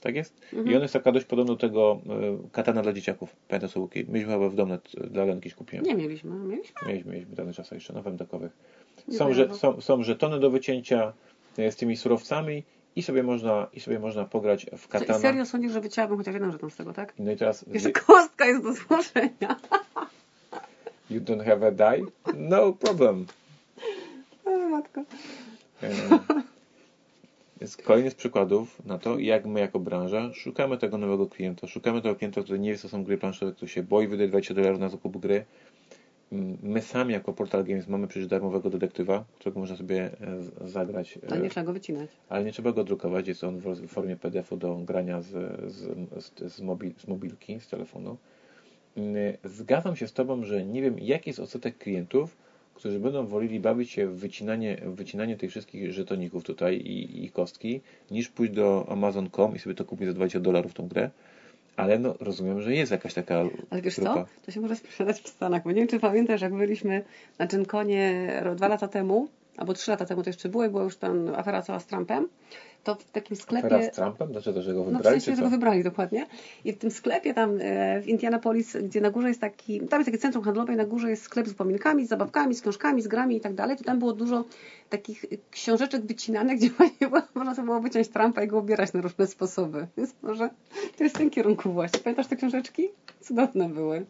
[0.00, 0.40] Tak jest?
[0.52, 0.66] Mhm.
[0.66, 3.36] I ona jest taka dość podobna do tego e, katana dla dzieciaków.
[3.48, 4.04] Pamiętam sobie?
[4.08, 5.84] Mieliśmy chyba w domu, nawet dla Lenki kupiłem.
[5.84, 6.30] Nie mieliśmy.
[6.30, 6.88] Mieliśmy?
[6.88, 8.52] Mieliśmy, mieliśmy w dawnych czasach jeszcze, na wędakowych.
[9.08, 11.12] Nie Są, że, są, są żetony do wycięcia
[11.58, 12.62] e, z tymi surowcami
[12.96, 15.18] i sobie można, i sobie można pograć w I katana.
[15.18, 17.14] serio sądzisz, że wycięłabym chociaż jeden żeton z tego, tak?
[17.18, 19.56] No i teraz Jeszcze kostka jest do złożenia.
[21.10, 22.06] you don't have a die?
[22.36, 23.26] No problem.
[24.44, 25.00] O, matko.
[25.82, 25.88] E,
[27.62, 31.66] Jest kolejny z przykładów na to, jak my jako branża szukamy tego nowego klienta.
[31.66, 34.54] Szukamy tego klienta, który nie wie, co są gry planszowe, który się boi wydać 20
[34.54, 35.44] dolarów na zakup gry.
[36.62, 40.10] My sami jako Portal Games mamy przecież darmowego detektywa, którego można sobie
[40.62, 41.18] e, zagrać.
[41.28, 42.10] e, Ale nie trzeba go wycinać.
[42.28, 45.28] ale nie trzeba go drukować, jest on w formie PDF-u do grania z,
[45.72, 48.16] z, z, z, mobil, z mobilki, z telefonu.
[48.96, 52.36] Mm, Zgadzam się z Tobą, że nie wiem, jaki jest odsetek klientów,
[52.82, 57.30] którzy będą woleli bawić się w wycinanie, w wycinanie tych wszystkich żetoników tutaj i, i
[57.30, 57.80] kostki,
[58.10, 61.10] niż pójść do Amazon.com i sobie to kupić za 20 dolarów tą grę.
[61.76, 64.14] Ale no, rozumiem, że jest jakaś taka Ale wiesz grupa.
[64.14, 64.26] co?
[64.44, 67.04] To się może sprzedać w Stanach, bo nie wiem, czy pamiętasz, jak byliśmy
[67.38, 70.96] na Dżynkonie dwa lata temu, albo trzy lata temu to jeszcze było i była już
[70.96, 72.28] tam afera cała z Trumpem,
[72.84, 73.66] to w takim sklepie...
[73.66, 74.32] Afera z Trumpem?
[74.32, 76.26] Dlaczego, że go No w wybrali, sensie, że go wybrali dokładnie.
[76.64, 80.06] I w tym sklepie tam e, w Indianapolis, gdzie na górze jest taki, tam jest
[80.06, 83.08] takie centrum handlowe i na górze jest sklep z upominkami, z zabawkami, z książkami, z
[83.08, 84.44] grami i tak dalej, to tam było dużo
[84.88, 86.70] takich książeczek wycinanych, gdzie
[87.34, 89.86] można sobie było wyciąć Trumpa i go ubierać na różne sposoby.
[89.96, 90.50] Więc może
[90.98, 92.00] to jest w tym kierunku właśnie.
[92.00, 92.88] Pamiętasz te książeczki?
[93.20, 94.06] Cudowne były.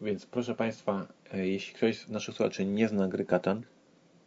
[0.00, 3.62] Więc proszę Państwa, e, jeśli ktoś z naszych słuchaczy nie zna gry Katan,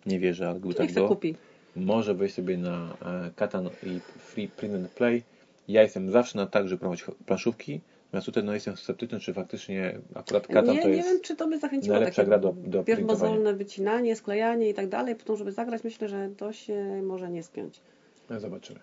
[0.05, 1.35] nie wierzę, ale gdyby tak to kupi.
[1.75, 5.23] może wejść sobie na e, Katan i Free Print and Play.
[5.67, 9.99] Ja jestem zawsze na tak, żeby promować planszówki, natomiast tutaj no, jestem sceptyczny, czy faktycznie
[10.15, 11.09] akurat Katan nie, to nie jest...
[11.09, 15.15] wiem, czy to by zachęciło najlepsza gra do- do pierwmozolne wycinanie, sklejanie i tak dalej,
[15.15, 17.81] potem żeby zagrać, myślę, że to się może nie spiąć.
[18.29, 18.79] No, Zobaczymy.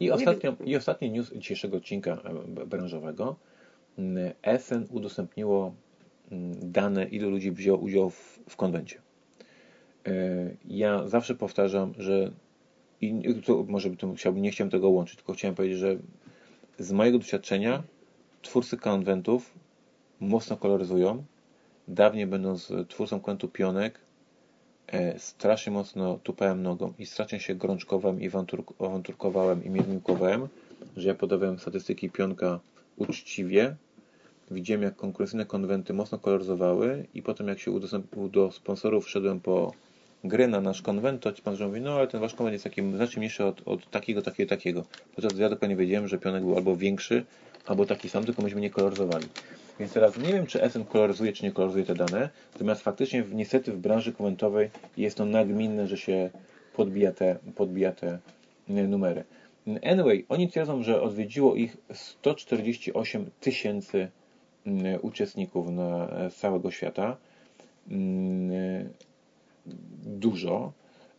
[0.00, 2.22] I, Nie ostatnio, I ostatni news dzisiejszego odcinka
[2.62, 3.36] e, branżowego.
[4.58, 5.74] SN udostępniło
[6.32, 9.03] mm, dane, ilu ludzi wzięło udział w, w konwencie.
[10.06, 10.10] E,
[10.64, 12.30] Ja zawsze powtarzam, że
[13.00, 15.96] i to może by tu chciałbym, nie chciałem tego łączyć, tylko chciałem powiedzieć, że
[16.78, 17.82] z mojego doświadczenia
[18.42, 19.54] twórcy konwentów
[20.20, 21.24] mocno koloryzują.
[21.88, 24.00] Dawniej będąc twórcą konwentu Pionek,
[24.86, 30.48] e, strasznie mocno tupałem nogą i strasznie się gorączkowałem i awantur- awanturkowałem i miedniłkowałem,
[30.96, 32.60] że ja podawałem statystyki Pionka
[32.96, 33.76] uczciwie.
[34.50, 39.72] Widziałem, jak konkurencyjne konwenty mocno koloryzowały i potem jak się udostępnił do sponsorów, wszedłem po
[40.24, 42.82] gry na nasz konwent, to ci pan mówi, no ale ten wasz konwent jest taki
[42.92, 44.84] znacznie mniejszy od, od takiego, takiego, takiego.
[45.14, 47.24] Podczas ja dokładnie wiedziałem, że Pionek był albo większy,
[47.66, 49.26] albo taki sam, tylko myśmy nie koloryzowali.
[49.80, 53.72] Więc teraz nie wiem, czy SN koloryzuje, czy nie koloryzuje te dane, natomiast faktycznie niestety
[53.72, 56.30] w branży konwentowej jest to nagminne, że się
[56.76, 58.18] podbija te, podbija te
[58.68, 59.24] e, numery.
[59.82, 64.08] Anyway, oni twierdzą, że odwiedziło ich 148 tysięcy
[64.66, 67.16] mm, uczestników na, e, z całego świata.
[70.06, 70.72] Dużo.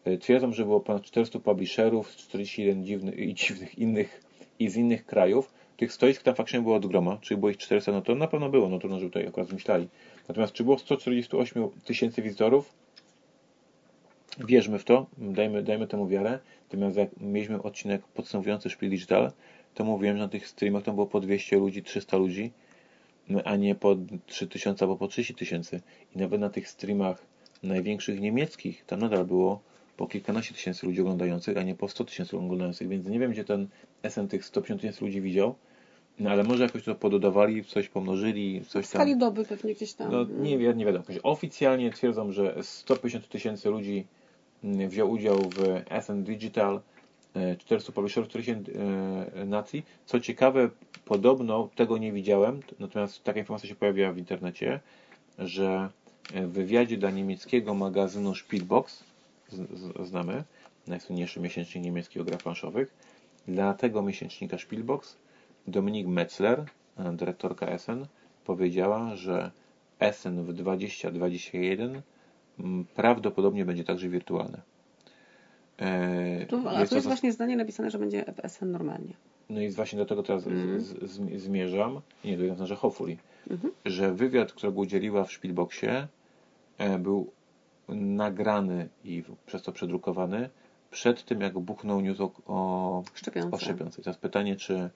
[0.06, 4.24] E, Twierdzą, że było ponad 400 publisherów z 41 dziwnych i dziwnych innych
[4.60, 5.54] i z innych krajów.
[5.78, 8.50] Tych stoisk tam faktycznie było od groma, czyli było ich 400, no to na pewno
[8.50, 9.88] było, no trudno, żeby tutaj akurat zmyślali.
[10.28, 12.74] Natomiast czy było 148 tysięcy wizytorów?
[14.48, 16.40] Wierzmy w to, dajmy, dajmy temu wiarę.
[16.64, 19.32] Natomiast jak mieliśmy odcinek podsumowujący Szpil Digital,
[19.74, 22.52] to mówiłem, że na tych streamach tam było po 200 ludzi, 300 ludzi,
[23.30, 25.82] no, a nie po 3000 albo po 30 tysięcy.
[26.16, 27.26] I nawet na tych streamach
[27.64, 29.62] największych niemieckich, tam nadal było
[29.98, 33.44] po kilkanaście tysięcy ludzi oglądających, a nie po 100 tysięcy oglądających, więc nie wiem, gdzie
[33.44, 33.68] ten
[34.04, 35.56] SN tych 150 tysięcy ludzi widział,
[36.20, 39.00] no ale może jakoś to pododawali, coś pomnożyli, W coś tam.
[39.02, 40.12] skali doby pewnie gdzieś tam.
[40.12, 41.06] No nie, wi- nie wiadomo.
[41.24, 44.06] Oficjalnie twierdzą, że 150 tysięcy ludzi
[44.64, 46.82] mm, wziął udział w SN Digital,
[47.36, 48.72] e, 400 publisherów 40
[49.36, 49.86] e, nacji.
[50.06, 50.70] Co ciekawe,
[51.06, 54.80] podobno tego nie widziałem, natomiast taka informacja się pojawiła w internecie,
[55.40, 55.90] że
[56.34, 59.04] w wywiadzie dla niemieckiego magazynu Spielbox,
[60.04, 60.44] znamy,
[60.88, 62.94] najsłynniejszy miesięcznik niemiecki o grach planszowych,
[63.48, 65.18] dla tego miesięcznika Spielbox
[65.68, 66.66] Dominik Metzler,
[66.98, 68.06] e, dyrektorka SN,
[68.46, 69.52] powiedziała, że
[70.12, 72.02] SN w 2021
[72.60, 74.62] mm, prawdopodobnie będzie także wirtualne.
[75.78, 79.14] E, Tu, a jest to jest właśnie zdanie napisane, że będzie FSN normalnie.
[79.50, 80.82] No i właśnie do tego teraz Mhm.
[80.82, 83.18] z, z, zmierzam, nie, to znaczy hopefully,
[83.50, 83.74] Mhm.
[83.86, 86.08] że wywiad, którego udzieliła w Spielboxie
[86.78, 87.32] e, był
[87.90, 90.50] nagrany i przez to przedrukowany
[90.92, 93.56] przed tym, jak buchnął news o, o, Szczepionce.
[93.56, 94.02] o szczepionce.
[94.02, 94.90] Teraz pytanie, czy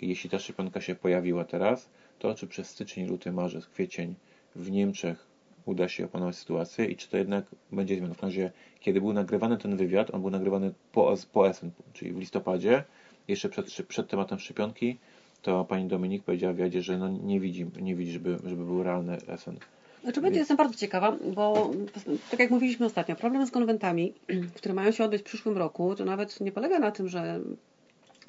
[0.00, 4.14] jeśli ta szczepionka się pojawiła teraz, to czy przez styczeń, luty, marzec, kwiecień
[4.56, 5.26] w Niemczech
[5.66, 8.14] uda się opanować sytuację i czy to jednak będzie zmiana.
[8.14, 12.18] W razie, kiedy był nagrywany ten wywiad, on był nagrywany po, po SN, czyli w
[12.18, 12.84] listopadzie,
[13.28, 14.98] jeszcze przed, przed tematem szczepionki,
[15.42, 18.82] to pani Dominik powiedziała w wywiadzie, że no nie widzi, nie widzi żeby, żeby był
[18.82, 19.56] realny SN.
[20.02, 21.70] Znaczy będzie, jestem bardzo ciekawa, bo
[22.30, 24.14] tak jak mówiliśmy ostatnio, problem z konwentami,
[24.56, 27.40] które mają się odbyć w przyszłym roku, to nawet nie polega na tym, że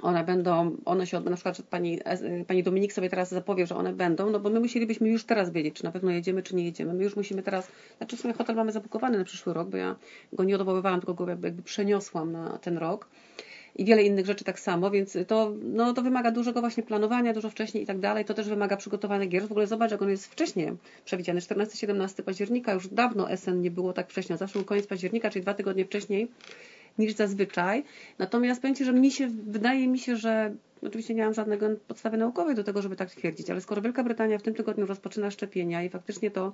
[0.01, 1.99] one będą, one się odbędą, na przykład pani,
[2.47, 5.75] pani Dominik sobie teraz zapowie, że one będą, no bo my musielibyśmy już teraz wiedzieć,
[5.75, 6.93] czy na pewno jedziemy, czy nie jedziemy.
[6.93, 9.95] My już musimy teraz, znaczy w sumie hotel mamy zabukowany na przyszły rok, bo ja
[10.33, 13.07] go nie odwoływałam, tylko go jakby, jakby przeniosłam na ten rok
[13.79, 17.49] i wiele innych rzeczy tak samo, więc to, no, to wymaga dużego właśnie planowania, dużo
[17.49, 18.25] wcześniej i tak dalej.
[18.25, 19.47] To też wymaga przygotowanych gier.
[19.47, 20.71] W ogóle zobacz, jak on jest wcześniej
[21.05, 21.39] przewidziany.
[21.39, 24.37] 14-17 października, już dawno SN nie było tak wcześnie.
[24.37, 26.27] Zawsze był koniec października, czyli dwa tygodnie wcześniej
[26.97, 27.83] niż zazwyczaj.
[28.17, 30.53] Natomiast powiem Ci, że mnie się, wydaje mi się, że
[30.83, 34.37] oczywiście nie mam żadnego podstawy naukowej do tego, żeby tak twierdzić, ale skoro Wielka Brytania
[34.37, 36.53] w tym tygodniu rozpoczyna szczepienia i faktycznie to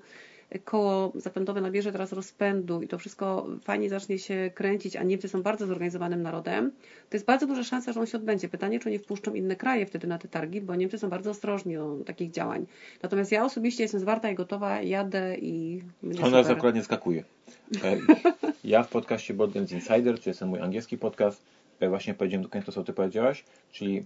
[0.66, 5.42] koło zapędowe nabierze teraz rozpędu i to wszystko fajnie zacznie się kręcić, a Niemcy są
[5.42, 6.72] bardzo zorganizowanym narodem,
[7.10, 8.50] to jest bardzo duża szansa, że on się odbędzie.
[8.50, 11.76] Pytanie, czy nie wpuszczą inne kraje wtedy na te targi, bo Niemcy są bardzo ostrożni
[11.76, 12.66] do takich działań.
[13.04, 15.82] Natomiast ja osobiście jestem zwarta i gotowa, jadę i
[16.24, 17.24] On nas akurat nie skakuje.
[17.84, 17.98] E,
[18.66, 21.44] Ja w podcaście Board Games Insider, czyli jest mój angielski podcast,
[21.90, 24.06] właśnie powiedziałem dokładnie to, co ty powiedziałaś, czyli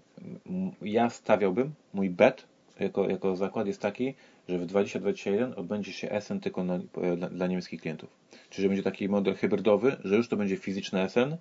[0.81, 2.47] ja stawiałbym, mój bet
[2.79, 4.13] jako, jako zakład jest taki,
[4.49, 8.09] że w 2021 odbędzie się SN tylko na, e, dla, dla niemieckich klientów.
[8.49, 11.37] Czyli że będzie taki model hybrydowy, że już to będzie fizyczny SN,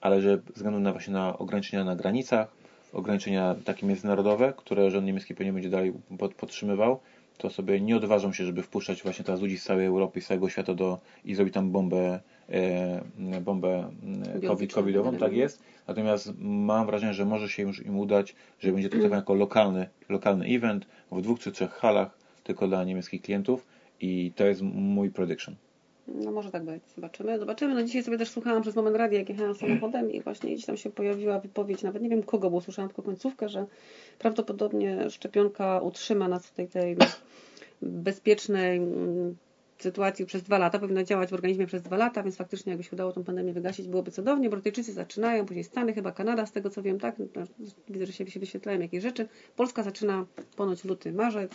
[0.00, 2.48] ale że ze względu na właśnie na ograniczenia na granicach,
[2.92, 7.00] ograniczenia takie międzynarodowe, które rząd niemiecki pewnie będzie dalej pod, podtrzymywał,
[7.38, 10.48] to sobie nie odważą się, żeby wpuszczać właśnie teraz ludzi z całej Europy z całego
[10.48, 12.20] świata do, i zrobić tam bombę, e,
[13.40, 13.90] bombę
[14.34, 15.62] e, COVID, covidową, tak jest.
[15.88, 19.88] Natomiast mam wrażenie, że może się już im udać, że będzie to traktowany jako lokalny,
[20.08, 23.66] lokalny event w dwóch czy trzech halach tylko dla niemieckich klientów
[24.00, 25.54] i to jest mój prediction.
[26.08, 27.38] No może tak być, zobaczymy.
[27.38, 27.74] Zobaczymy.
[27.74, 30.76] No dzisiaj sobie też słuchałam przez moment radia, jak jechałam samochodem i właśnie gdzieś tam
[30.76, 33.66] się pojawiła wypowiedź, nawet nie wiem kogo, bo słyszałam tylko końcówkę, że
[34.18, 36.96] prawdopodobnie szczepionka utrzyma nas w tej, tej
[37.82, 39.36] bezpiecznej mm,
[39.78, 42.90] sytuacji przez dwa lata, powinna działać w organizmie przez dwa lata, więc faktycznie jakby się
[42.92, 44.50] udało tą pandemię wygasić, byłoby cudownie.
[44.50, 47.18] Brytyjczycy zaczynają, później Stany, chyba Kanada, z tego co wiem, tak?
[47.18, 47.42] No,
[47.88, 49.28] Widzę, że się, się wyświetlają jakieś rzeczy.
[49.56, 51.52] Polska zaczyna ponoć luty, marzec.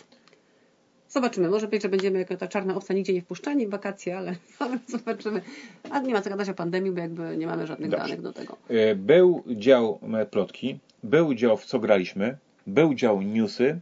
[1.08, 1.48] Zobaczymy.
[1.50, 4.78] Może być, że będziemy jako ta czarna owca nigdzie nie wpuszczani w wakacje, ale, ale
[4.86, 5.42] zobaczymy.
[5.90, 8.04] A nie ma co gadać o pandemii, bo jakby nie mamy żadnych Dobrze.
[8.06, 8.56] danych do tego.
[8.68, 13.80] E, Był dział e, plotki, był dział w co graliśmy, był dział newsy.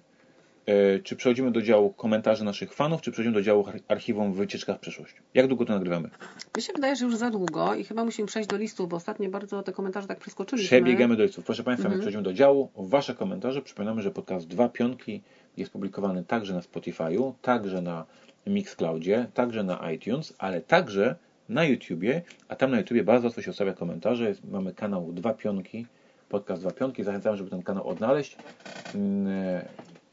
[0.68, 4.46] E, Czy przechodzimy do działu komentarzy naszych fanów, czy przechodzimy do działu ar- archiwum w
[4.80, 5.14] przeszłość?
[5.34, 6.10] Jak długo to nagrywamy?
[6.56, 9.30] Mi się wydaje, że już za długo i chyba musimy przejść do listów, bo ostatnio
[9.30, 10.68] bardzo te komentarze tak przeskoczyliśmy.
[10.68, 11.44] Przebiegamy do listów.
[11.44, 11.94] Proszę Państwa, Mhm.
[11.98, 12.70] my przechodzimy do działu.
[12.76, 13.62] Wasze komentarze.
[13.62, 15.22] Przypominamy, że podcast Dwa Pionki
[15.56, 18.04] jest publikowany także na Spotify'u, także na
[18.46, 21.16] Mixcloudzie, także na iTunes, ale także
[21.48, 24.32] na YouTubie, a tam na YouTubie bardzo łatwo się ustawia komentarze.
[24.50, 25.86] Mamy kanał Dwa Pionki,
[26.28, 27.04] podcast Dwa Pionki.
[27.04, 28.36] Zachęcam, żeby ten kanał odnaleźć.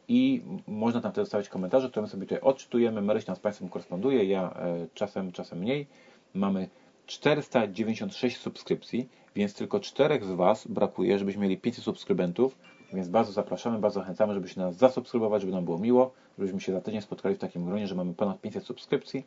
[0.07, 3.01] I można tam też zostawiać komentarze, które my sobie tutaj odczytujemy.
[3.01, 5.87] Maryś tam z Państwem koresponduje, ja e, czasem, czasem mniej.
[6.33, 6.69] Mamy
[7.05, 12.57] 496 subskrypcji, więc tylko czterech z Was brakuje, żebyśmy mieli 500 subskrybentów,
[12.93, 16.81] więc bardzo zapraszamy, bardzo zachęcamy, żebyście nas zasubskrybować, żeby nam było miło, żebyśmy się za
[16.81, 19.25] tydzień spotkali w takim gronie, że mamy ponad 500 subskrypcji.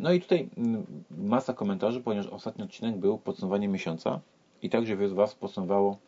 [0.00, 4.20] No i tutaj mm, masa komentarzy, ponieważ ostatni odcinek był podsumowaniem miesiąca
[4.62, 5.98] i także wielu z Was podsumowało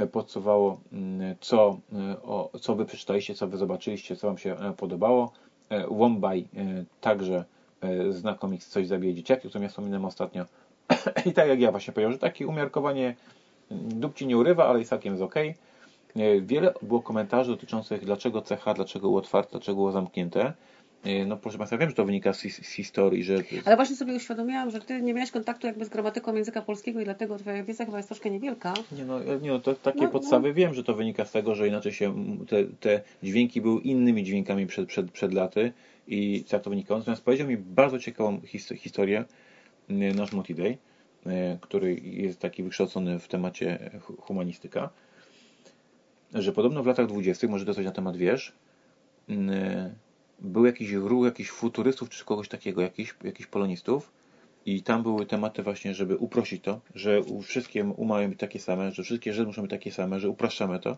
[0.00, 1.78] e, podsumowało, mm, co,
[2.54, 5.32] e, co Wy przeczytaliście, co Wy zobaczyliście, co Wam się e, podobało.
[5.90, 6.44] Wombaj
[7.00, 7.44] także
[8.10, 10.44] zna Coś zabije dzieciaki, o którym ja wspominałem ostatnio.
[11.26, 13.14] I tak jak ja właśnie powiedział, że takie umiarkowanie
[13.70, 15.34] mm, dupci nie urywa, ale jest całkiem jest ok.
[16.40, 20.52] Wiele było komentarzy dotyczących dlaczego CH, dlaczego było otwarte, dlaczego było zamknięte.
[21.04, 23.34] E, No proszę Państwa, wiem, że to wynika z, z historii, że
[23.64, 27.04] Ale właśnie sobie uświadomiłam, że Ty nie miałeś kontaktu jakby z gramatyką języka polskiego i
[27.04, 28.74] dlatego Twoja wiedza chyba jest troszkę niewielka.
[28.92, 30.10] Nie no, nie no to, takie No, no.
[30.10, 32.14] podstawy wiem, że to wynika z tego, że inaczej się
[32.48, 35.72] te, te dźwięki były innymi dźwiękami przed, przed, przed laty
[36.08, 36.98] i jak to wynikało.
[36.98, 39.24] Natomiast powiedział mi bardzo ciekawą his, historię
[39.90, 40.78] m, nasz Motiday,
[41.26, 44.90] e, który jest taki wykształcony w temacie hu- humanistyka,
[46.34, 48.52] że podobno w latach dwudziestych, może to coś na temat wiesz,
[49.28, 49.50] m,
[50.40, 54.12] był jakiś ruch jakichś futurystów czy kogoś takiego, jakichś, jakichś polonistów,
[54.66, 58.58] I tam były tematy właśnie, żeby uprościć to, że u- wszystkie U mają być takie
[58.58, 60.96] same, że wszystkie Ż muszą być takie same, że upraszczamy to.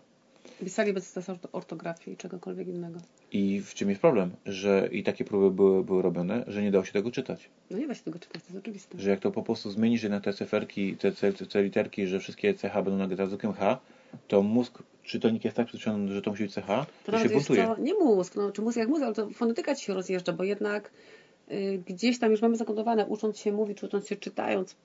[0.59, 2.99] Pisali bez testu ortografii i czegokolwiek innego.
[3.31, 4.31] I w czym jest problem?
[4.45, 7.49] Że i takie próby były, były robione, że nie dało się tego czytać.
[7.71, 8.99] No nie da się tego czytać, to jest oczywiste.
[8.99, 12.53] Że jak to po prostu zmienisz na te cyferki, te, te, te literki, że wszystkie
[12.53, 13.79] CH będą nagrane zwykłym H,
[14.27, 16.67] to mózg, czytelnik jest tak przyzwyczajony, że to musi być CH,
[17.05, 17.65] To się buntuje.
[17.65, 20.43] co, nie mózg, no, czy mózg jak mózg, ale to fonetyka ci się rozjeżdża, bo
[20.43, 20.91] jednak
[21.51, 24.75] y, gdzieś tam już mamy zakodowane, ucząc się mówić, ucząc się czytając,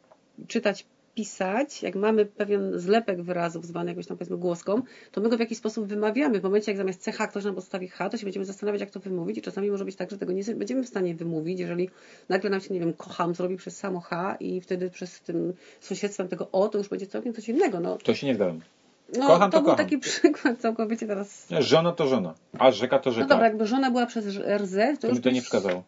[0.48, 5.36] czytać, pisać, jak mamy pewien zlepek wyrazów zwany jakąś tam powiedzmy głoską, to my go
[5.36, 6.40] w jakiś sposób wymawiamy.
[6.40, 9.00] W momencie, jak zamiast CH ktoś nam postawi H, to się będziemy zastanawiać, jak to
[9.00, 11.90] wymówić i czasami może być tak, że tego nie będziemy w stanie wymówić, jeżeli
[12.28, 16.28] nagle nam się, nie wiem, kocham zrobi przez samo H i wtedy przez tym sąsiedztwem
[16.28, 17.80] tego O, to już będzie całkiem coś innego.
[17.80, 18.60] No, To się nie zgadzam.
[19.18, 19.84] No Kocham, to, to był kocham.
[19.86, 23.22] taki przykład całkowicie teraz Żona to żona, a rzeka to rzeka.
[23.24, 24.26] no dobra, jakby żona była przez
[24.58, 25.82] RZ, to, to już mi to nie przeszkadzało.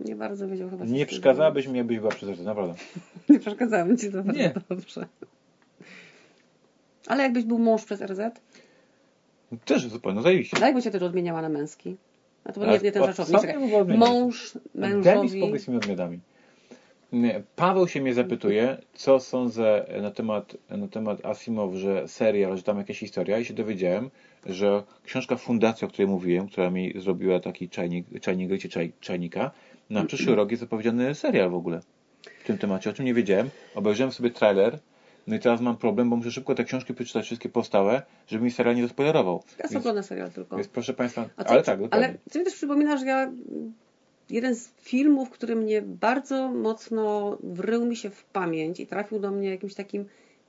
[0.00, 0.84] Nie bardzo wiedział chyba.
[0.84, 2.74] Nie przeszkadzałabyś mi, jakbyś była przez naprawdę.
[2.74, 3.04] zrobić.
[3.28, 4.54] Nie przeszkadzałem ci to bardzo Nie.
[4.68, 5.06] dobrze.
[7.06, 8.20] Ale jakbyś był mąż przez RZ,
[9.64, 10.56] Też zupełnie, no zajebiście.
[10.62, 11.96] a jakby cię wtedy odmieniała na męski?
[12.44, 13.40] A to Ale nie, nie ten rzeczownik.
[13.98, 15.38] Mąż mi mężowi.
[15.40, 16.20] spokój z tymi odmianami.
[17.56, 22.78] Paweł się mnie zapytuje, co sądzę na temat, na temat Asimov, że serial, że tam
[22.78, 24.10] jakaś historia i się dowiedziałem,
[24.46, 29.50] że książka Fundacja, o której mówiłem, która mi zrobiła taki czajnik, czajnik grycie czaj, czajnika,
[29.90, 31.80] na przyszły rok jest zapowiedziany serial w ogóle
[32.42, 33.50] w tym temacie, o czym nie wiedziałem.
[33.74, 34.78] Obejrzałem sobie trailer,
[35.26, 38.50] no i teraz mam problem, bo muszę szybko te książki przeczytać wszystkie pozostałe, żeby mi
[38.50, 39.42] serial nie zaspoilerował.
[39.58, 40.56] Ja Więc, oglądam serial tylko.
[40.56, 42.06] więc proszę Państwa, co- ale tak, dokładnie.
[42.08, 43.32] Ale co mi też przypomina, że ja
[44.30, 49.30] jeden z filmów, który mnie bardzo mocno wrył mi się w pamięć i trafił do
[49.30, 50.04] mnie jakimś takim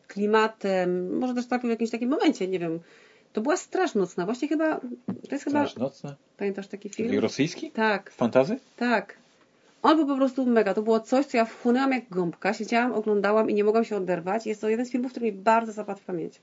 [0.08, 2.80] klimatem, może też trafił w jakimś takim momencie, nie wiem.
[3.34, 4.26] To była Straż Nocna.
[4.26, 6.16] Właśnie chyba, to jest chyba, Straż nocne?
[6.38, 7.20] pamiętasz taki film?
[7.20, 7.72] rosyjski?
[7.72, 8.60] Tak, Fantazy?
[8.78, 9.16] tak.
[9.84, 10.74] On był po prostu mega.
[10.74, 12.54] To było coś, co ja wchłonęłam jak gąbka.
[12.54, 14.46] Siedziałam, oglądałam i nie mogłam się oderwać.
[14.46, 16.42] Jest to jeden z filmów, który mi bardzo zapadł w pamięć.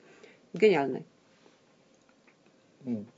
[0.54, 1.02] Genialny.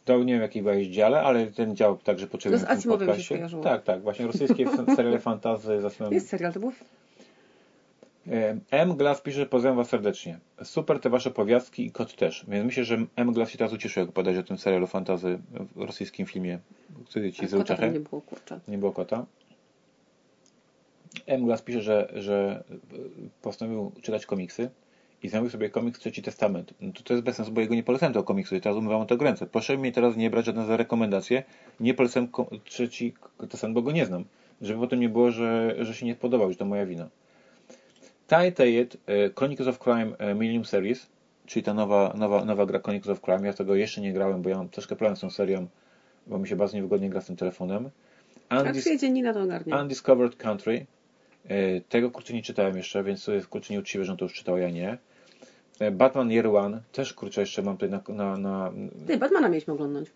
[0.05, 2.89] To nie wiem jakiej byłeś dziale, ale ten dział także potrzebny z w tym się
[2.89, 3.49] podcaście.
[3.63, 4.67] Tak, tak, właśnie rosyjskie
[4.97, 6.13] seriale fantazy zaczynam.
[6.13, 6.73] Jest serial, to był
[8.31, 8.97] E, M.
[8.97, 10.39] Glass pisze, pozdrawiam Was serdecznie.
[10.63, 12.45] Super te Wasze powiastki i kot też.
[12.49, 13.33] Więc myślę, że M.
[13.33, 15.39] Glass się teraz ucieszył, jak podać o tym serialu fantazy
[15.77, 16.59] w rosyjskim filmie,
[17.09, 17.91] który Ci czachę.
[17.91, 18.23] nie było.
[18.69, 19.27] Nie było kota.
[21.27, 21.45] M.
[21.45, 22.65] Glass pisze, że, że
[23.43, 24.71] postanowił czytać komiksy
[25.23, 26.75] i zamówił sobie komiks Trzeci Testament.
[26.81, 29.07] No to, to jest bez sensu, bo jego nie polecałem tego komiksu i teraz umywam
[29.07, 29.47] to ręce.
[29.47, 31.43] Proszę mnie teraz nie brać żadne za rekomendacje.
[31.81, 33.15] Nie polecam ko- Trzeci
[33.49, 34.25] Testament, bo go nie znam.
[34.63, 37.09] Żeby potem nie było, że, że się nie podobał, że to moja wina.
[38.27, 38.97] Tie Tayet,
[39.37, 41.07] Chronicles of Crime e, Millennium Series,
[41.47, 43.47] czyli ta nowa, nowa, nowa gra Chronicles of Crime.
[43.47, 45.67] Ja tego jeszcze nie grałem, bo ja mam troszkę problem z tą serią,
[46.27, 47.91] bo mi się bardzo niewygodnie gra z tym telefonem.
[48.51, 48.65] Undis-
[49.45, 49.75] ogarnie.
[49.83, 50.87] Undiscovered Country.
[51.49, 54.35] E, Tego kurczę nie czytałem jeszcze, więc to jest kurczę nieuczciwe, że on to już
[54.35, 54.99] czytał, ja nie.
[55.81, 58.73] E, Batman Year One, też kurczę jeszcze mam tutaj na, na, na
[59.07, 60.07] Ty, Batmana mieliśmy oglądać.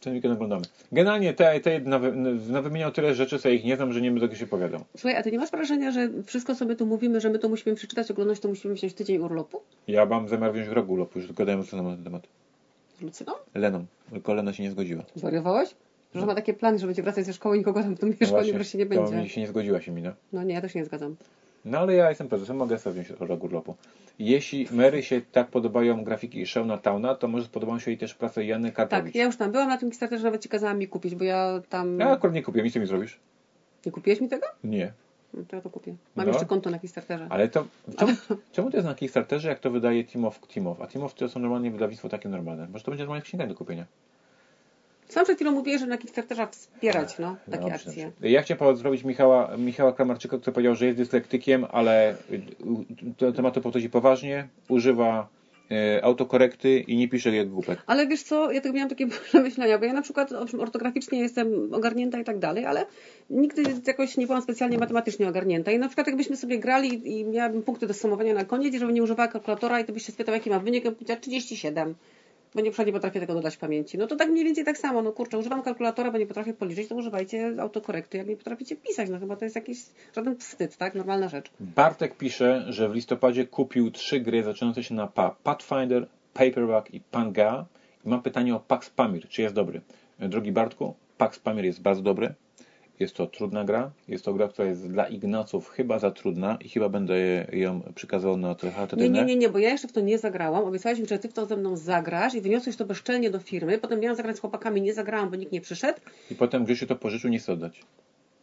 [0.00, 0.62] ten weekend oglądamy.
[0.92, 1.98] Generalnie te, te na,
[2.48, 4.80] na wymieniał tyle rzeczy, co ja ich nie znam, że nie będę się opowiadał.
[4.96, 7.76] Słuchaj, a ty nie masz wrażenia, że wszystko sobie tu mówimy, że my to musimy
[7.76, 9.60] przeczytać, oglądać, to musimy wziąć tydzień urlopu?
[9.88, 12.26] Ja mam zamiar wziąć rok urlopu, już z Leną na ten temat.
[12.98, 13.32] Z Lucyną?
[13.54, 15.04] Leną, tylko Lena się nie zgodziła.
[15.14, 15.74] Zwariowałeś?
[16.14, 18.12] Że ma takie plany, że będzie wracać ze szkoły i nikogo tam w tym No
[18.20, 19.16] mieszkaniu właśnie, wreszcie nie to będzie.
[19.16, 20.10] mi się nie zgodziła się mi, no.
[20.32, 21.16] No nie, ja też nie zgadzam.
[21.64, 23.74] No ale ja jestem prezesem, mogę sobie wziąć rok urlopu.
[24.18, 28.44] Jeśli Mary się tak podobają grafiki Shauna Towna, to może spodobają się jej też prace
[28.44, 29.04] Jany Karpowicz.
[29.04, 31.60] Tak, ja już tam byłam na tym Kickstarterze, nawet ci kazałam mi kupić, bo ja
[31.68, 31.98] tam...
[31.98, 33.20] Ja akurat nie kupię, nic mi zrobisz?
[33.86, 34.46] Nie kupiłeś mi tego?
[34.64, 34.92] Nie.
[35.34, 35.94] No to ja to kupię.
[36.16, 36.32] Mam No.
[36.32, 37.26] jeszcze konto na Kickstarterze.
[37.30, 37.66] Ale to.
[37.98, 38.12] Czemu,
[38.52, 40.80] czemu to jest na Kickstarterze, jak to wydaje Timow Timow?
[40.82, 42.68] A Timow to są normalnie wydawnictwo takie normalne.
[42.68, 43.84] Może to będzie normalnie w księgach do kupienia.
[45.08, 48.04] Sam przed chwilą mówiłeś, że na Kickstarterze wspierać no, takie Dobrze, akcje.
[48.04, 48.30] dobrze.
[48.30, 52.16] Ja chciałem pozdrowić Michała, Michała Kramarczyka, który powiedział, że jest dyslektykiem, ale
[53.18, 55.28] do tematu podchodzi poważnie, używa
[55.70, 57.82] e, autokorekty i nie pisze jak głupek.
[57.86, 62.20] Ale wiesz co, ja tak miałam takie przemyślenia, bo ja na przykład ortograficznie jestem ogarnięta
[62.20, 62.86] i tak dalej, ale
[63.30, 65.70] nigdy jakoś nie byłam specjalnie matematycznie ogarnięta.
[65.70, 68.94] I na przykład jakbyśmy sobie grali i miałabym punkty do sumowania na koniec, i żebym
[68.94, 71.94] nie używała kalkulatora i to byś się spytał, jaki mam wynik, ja bym powiedziała 37.
[72.54, 73.98] Bo nie, nie potrafię tego dodać w pamięci.
[73.98, 75.02] No to tak mniej więcej tak samo.
[75.02, 79.10] No kurczę, używam kalkulatora, bo nie potrafię policzyć, to używajcie autokorekty, jak nie potraficie pisać.
[79.10, 79.78] No chyba to jest jakiś
[80.16, 80.94] żaden wstyd, tak?
[80.94, 81.50] Normalna rzecz.
[81.60, 85.36] Bartek pisze, że w listopadzie kupił trzy gry zaczynające się na PA.
[85.42, 87.66] Pathfinder, Paperback i Panga.
[88.06, 89.28] I mam pytanie o Pax Pamir.
[89.28, 89.80] Czy jest dobry?
[90.18, 92.34] Drogi Bartku, Pax Pamir jest bardzo dobry.
[93.00, 93.90] Jest to trudna gra.
[94.08, 97.16] Jest to gra, która jest dla Ignaców chyba za trudna i chyba będę
[97.52, 100.64] ją przykazał na trochę Nie, nie, nie, nie, bo ja jeszcze w to nie zagrałam.
[100.64, 103.78] Obiecałeś mi, że ty w to ze mną zagrasz i wyniosłeś to bezczelnie do firmy.
[103.78, 105.98] Potem miałam zagrać z chłopakami, nie zagrałam, bo nikt nie przyszedł.
[106.30, 107.82] I potem Grzesiu to pożyczył, nie chce oddać.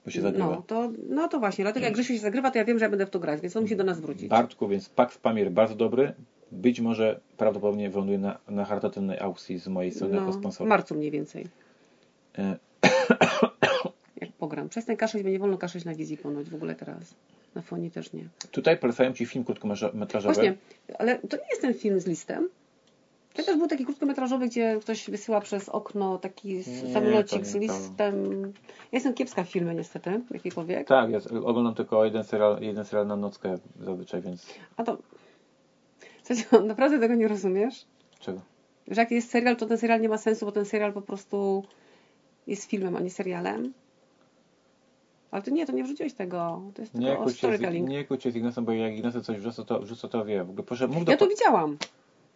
[0.06, 0.50] bo się zagrywa.
[0.50, 2.90] No to, no to właśnie, dlatego jak Grzesiu się zagrywa, to ja wiem, że ja
[2.90, 4.28] będę w to grać, więc on musi do nas wrócić.
[4.28, 6.14] Bartku, więc Pax Pamir bardzo dobry.
[6.52, 10.96] Być może prawdopodobnie wyląduje na, na charytatywnej aukcji z mojej strony jako No, w marcu
[10.96, 11.48] mniej więcej,
[12.38, 12.58] E,
[14.42, 14.70] pogram.
[14.70, 17.16] Przestań kaszleć, bo nie wolno kaszleć na wizji ponoć w ogóle teraz.
[17.56, 18.26] Na fonie też nie.
[18.52, 20.34] tutaj polecają Ci film krótkometrażowy.
[20.34, 20.58] Właśnie,
[21.00, 22.50] ale to nie jest ten film z listem.
[23.34, 26.64] To też był taki krótkometrażowy, gdzie ktoś wysyła przez okno taki
[26.94, 28.42] samolocik z listem.
[28.92, 30.88] Ja jestem kiepska w filmy niestety, jakikolwiek.
[30.88, 34.46] Tak, ja oglądam tylko jeden serial, jeden serial na nockę zazwyczaj, więc
[34.78, 34.98] A to...
[36.24, 37.86] Słuchajcie, naprawdę tego nie rozumiesz?
[38.20, 38.42] czego?
[38.88, 41.64] Że jak jest serial, to ten serial nie ma sensu, bo ten serial po prostu
[42.48, 43.74] jest filmem, a nie serialem.
[45.32, 46.62] Ale to nie, to nie wrzuciłeś tego.
[46.74, 47.90] To jest Nie tylko się, z, storytelling.
[47.90, 50.44] nie kłóć się z Ignesem, bo jak Ignacy coś wrzuca, to, wrzuca, to wie.
[50.44, 51.12] W ogóle proszę, mów do...
[51.12, 51.78] Ja to widziałam.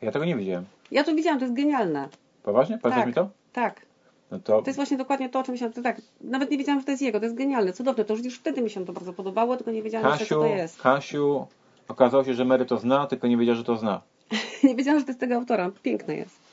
[0.02, 0.66] ja tego nie widziałem.
[0.92, 2.10] Ja to widziałam, to jest genialne.
[2.44, 2.78] Poważnie?
[2.78, 3.08] Powiesz Tak.
[3.08, 3.30] mi to?
[3.54, 3.86] Tak.
[4.32, 4.62] No to...
[4.62, 5.74] To jest właśnie dokładnie to, o czym myślałam.
[5.74, 7.20] To tak, nawet nie wiedziałam, że to jest jego.
[7.20, 8.06] To jest genialne, cudowne.
[8.06, 10.50] To już, już wtedy mi się to bardzo podobało, tylko nie wiedziałam jeszcze, co Kasiu,
[10.50, 10.82] to jest.
[10.82, 11.48] Kasiu,
[11.88, 14.02] okazało się, że Mary to zna, tylko nie wiedziała, że to zna.
[14.64, 15.72] nie wiedziałam, że to jest tego autora.
[15.84, 16.45] Piękne jest.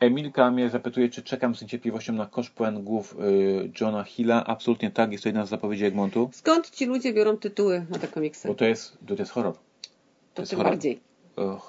[0.00, 4.44] Emilka mnie zapytuje, czy czekam z niecierpliwością na kosz pełen głów y, Johna Hilla.
[4.46, 8.08] Absolutnie tak, jest to jedna z zapowiedzi Egmontu, Skąd ci ludzie biorą tytuły na te
[8.08, 8.48] komiksy?
[8.48, 9.54] bo to jest, to jest horror.
[10.34, 10.72] to jest tym horror.
[10.72, 11.00] bardziej.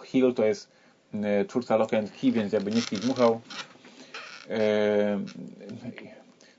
[0.06, 0.72] Hill to jest
[1.14, 3.42] e, twórca Lock and Key, więc jakby nikt nie dmuchał.
[4.50, 5.20] E,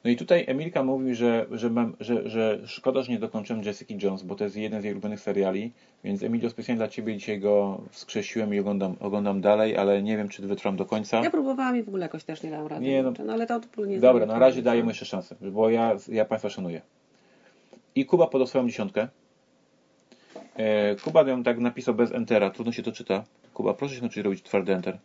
[0.04, 3.94] No i tutaj Emilka mówi, że, że, mam, że, że szkoda, że nie dokończyłem Jessica
[4.02, 5.72] Jones, bo to jest jeden z jej ulubionych seriali,
[6.04, 10.28] więc Emilio specjalnie dla Ciebie dzisiaj go wskrzesiłem i oglądam, oglądam dalej, ale nie wiem,
[10.28, 11.20] czy wytrwam do końca.
[11.24, 12.84] Ja próbowałam i w ogóle jakoś też nie dałam rady.
[12.84, 13.12] Nie, no.
[13.26, 16.50] no ale to, nie Dobra, na razie daję mu jeszcze szansę, bo ja, ja Państwa
[16.50, 16.80] szanuję.
[17.94, 19.08] I Kuba podał swoją dziesiątkę.
[20.56, 23.24] E, Kuba ją tak napisał bez entera, trudno się to czyta.
[23.54, 24.98] Kuba, proszę się nauczyć robić twardy enter.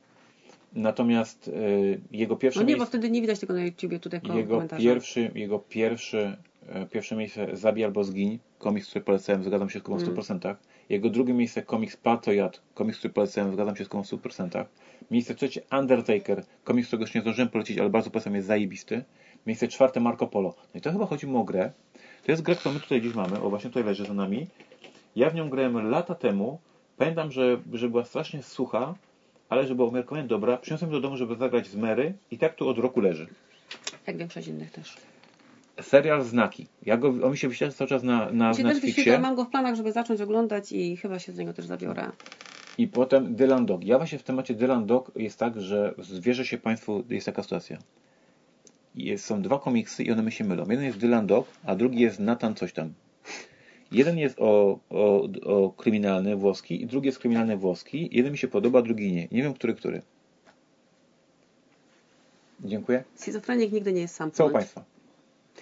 [0.76, 4.20] Natomiast e, jego pierwsze No nie, bo miejsce, wtedy nie widać tego na YouTubie tutaj
[4.20, 9.70] w jego pierwszy, jego pierwszy, e, pierwsze miejsce Zabij albo zgiń, komiks, który polecałem, zgadzam
[9.70, 10.16] się z Kubą w Mm.
[10.16, 10.56] 100%.
[10.90, 14.66] Jego drugie miejsce komiks Platojad, komiks, który polecałem, zgadzam się z Kubą w 100%.
[15.12, 19.04] Miejsce trzecie Undertaker, komiks, którego jeszcze nie zdążyłem polecić, ale bardzo polecam, jest zajebisty.
[19.48, 20.56] Miejsce czwarte Marco Polo.
[20.74, 21.72] No i to chyba chodzi mu o grę.
[22.26, 24.48] To jest gra, którą my tutaj gdzieś mamy, o właśnie tutaj leży za nami.
[25.16, 26.60] Ja w nią grałem lata temu.
[26.98, 28.96] Pamiętam, że, że była strasznie sucha,
[29.54, 30.58] ale że była umiarkowanie dobra.
[30.58, 33.28] Przyniosłem do domu, żeby zagrać z Mary i tak tu od roku leży.
[34.08, 34.98] Jak większość innych też.
[35.82, 36.68] Serial Znaki.
[36.86, 39.20] Ja go, on mi się wyświetla cały czas na, na się też Netflixie.
[39.20, 42.12] mam go w planach, żeby zacząć oglądać i chyba się z niego też zabiorę.
[42.78, 43.84] I potem Dylan Dog.
[43.84, 47.78] Ja właśnie w temacie Dylan Dog jest tak, że zwierzę się Państwu, jest taka sytuacja.
[48.96, 50.66] Jest, są dwa komiksy i one mi się mylą.
[50.70, 52.94] Jeden jest Dylan Dog, a drugi jest Nathan coś tam.
[53.94, 58.10] Jeden jest o, o, o kryminalny włoski i drugi jest kryminalny włoski.
[58.12, 59.28] Jeden mi się podoba, drugi nie.
[59.32, 60.02] Nie wiem, który, który.
[62.60, 63.04] Dziękuję.
[63.16, 64.32] Schizofrenik nigdy nie jest sam.
[64.32, 64.50] Co u.
[64.50, 64.84] Państwa?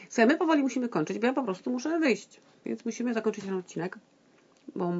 [0.09, 2.41] Słuchaj, my powoli musimy kończyć, bo ja po prostu muszę wyjść.
[2.65, 3.97] Więc musimy zakończyć ten odcinek,
[4.75, 4.93] bo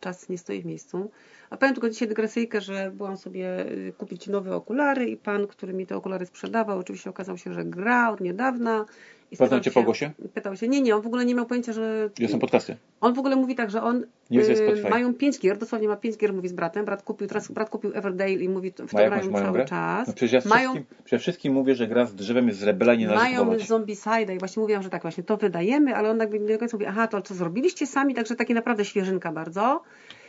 [0.00, 1.10] czas nie stoi w miejscu.
[1.50, 5.72] A powiem tylko dzisiaj dygresyjkę, że byłam sobie y, kupić nowe okulary i pan, który
[5.72, 8.84] mi te okulary sprzedawał, oczywiście okazał się, że gra od niedawna.
[9.30, 10.10] I cię się- po głosie?
[10.34, 12.10] Pytał się, nie, nie, on w ogóle nie miał pojęcia, że...
[12.16, 12.76] Gdzie są podcasty?
[13.00, 14.88] On w ogóle mówi tak, że on Nie jest y, Spotify.
[14.90, 16.84] mają pięć gier, dosłownie ma pięć gier, mówi z bratem.
[16.84, 19.54] Brat kupił, teraz brat kupił Everdale i mówi, w to Ma jakąś grają moją cały
[19.56, 19.64] grę?
[19.64, 20.08] czas.
[20.08, 22.94] No przecież ja mają wszystkim, przede wszystkim mówię, że gra z drzewem jest z rebela
[22.94, 23.66] i nie należy mają kupować.
[23.68, 26.76] Zombicide i właśnie mówiłam, że tak właśnie to wydajemy, ale on jakby nie do końca
[26.76, 29.82] mówi, aha, to co zrobiliście sami, także takie naprawdę świeżynka bardzo.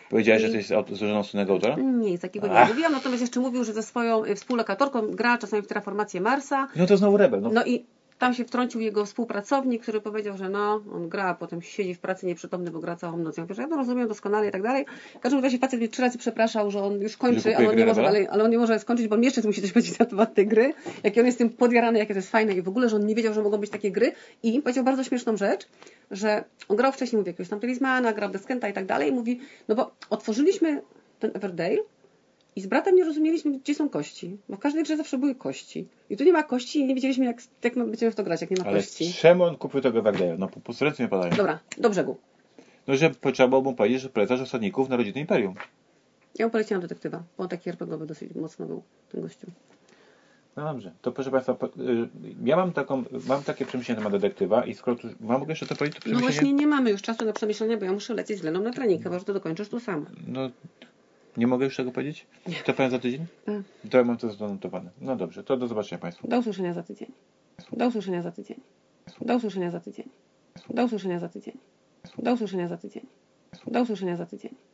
[0.10, 1.76] Powiedziałeś, że I- jesteś aut- złożoną synego autora?
[1.76, 2.70] Nie, nic takiego nie Ach.
[2.70, 6.86] mówiłam, natomiast jeszcze mówił, że ze swoją y, współlokatorką gra czasami w Terraformację Marsa, No
[6.86, 7.42] to znowu rebel.
[7.42, 7.50] No.
[7.54, 7.86] no i
[8.18, 12.00] tam się wtrącił jego współpracownik, który powiedział, że no, on gra, a potem siedzi w
[12.00, 13.38] pracy nieprzytomny, bo gra całą noc.
[13.38, 14.86] Ja mówię, że ja to rozumiem doskonale i tak dalej.
[15.16, 17.86] W każdym razie facet mnie trzy razy przepraszał, że on już kończy, ale on, nie
[17.86, 18.18] może, Rebela?
[18.18, 20.48] ale, ale on nie może skończyć, bo on jeszcze musi coś powiedzieć na temat tej
[20.48, 20.74] gry.
[21.04, 23.16] Jaki on jest tym podjarany, jakie to jest fajne i w ogóle, że on nie
[23.16, 24.12] wiedział, że mogą być takie gry.
[24.44, 25.68] I powiedział bardzo śmieszną rzecz,
[26.12, 29.10] że on grał wcześniej, mówi, jakiegoś tam Talismana, grał Deskenta i tak dalej.
[29.10, 30.82] I mówi, no bo otworzyliśmy
[31.20, 31.78] ten Everdale
[32.58, 34.38] i z bratem nie rozumieliśmy, gdzie są kości.
[34.50, 35.88] Bo w każdej grze zawsze były kości.
[36.10, 38.42] I tu nie ma kości i nie wiedzieliśmy, jak, jak my będziemy w to grać,
[38.42, 39.14] jak nie ma Ale kości.
[39.14, 40.36] czemu on kupił tego Wagneya?
[40.40, 41.36] No po prostu ręce nie padają.
[41.36, 42.18] Dobra, do brzegu.
[42.88, 45.56] No, że trzeba mu powiedzieć, że polecasz osadników na rodzinę Imperium.
[46.40, 49.48] Ja mu poleciłam detektywa, bo on taki RPGowy dosyć mocno był, ten gościu.
[50.56, 50.92] No dobrze.
[51.02, 51.58] To proszę Państwa, y,
[52.46, 55.76] ja mam taką, mam takie przemyślenie na temat detektywa i skoro tu, mam jeszcze to
[55.76, 56.34] powiedzieć, to No przemyślenie?
[56.34, 59.04] właśnie nie mamy już czasu na przemyślenia, bo ja muszę lecieć z Leną na trening,
[59.04, 60.06] chyba że to dokończysz tu sam.
[60.28, 60.50] No,
[61.38, 62.28] nie mogę już tego powiedzieć?
[62.66, 63.26] To powiem za tydzień?
[63.46, 63.62] Tak.
[63.90, 64.90] To ja mam to zanotowane.
[65.02, 66.28] No dobrze, to do zobaczenia Państwu.
[66.28, 67.12] Do usłyszenia za tydzień.
[67.72, 68.58] Do usłyszenia za tydzień.
[69.22, 70.10] Do usłyszenia za tydzień.
[70.70, 71.58] Do usłyszenia za tydzień.
[72.18, 73.06] Do usłyszenia za tydzień.
[73.68, 74.67] Do usłyszenia za tydzień.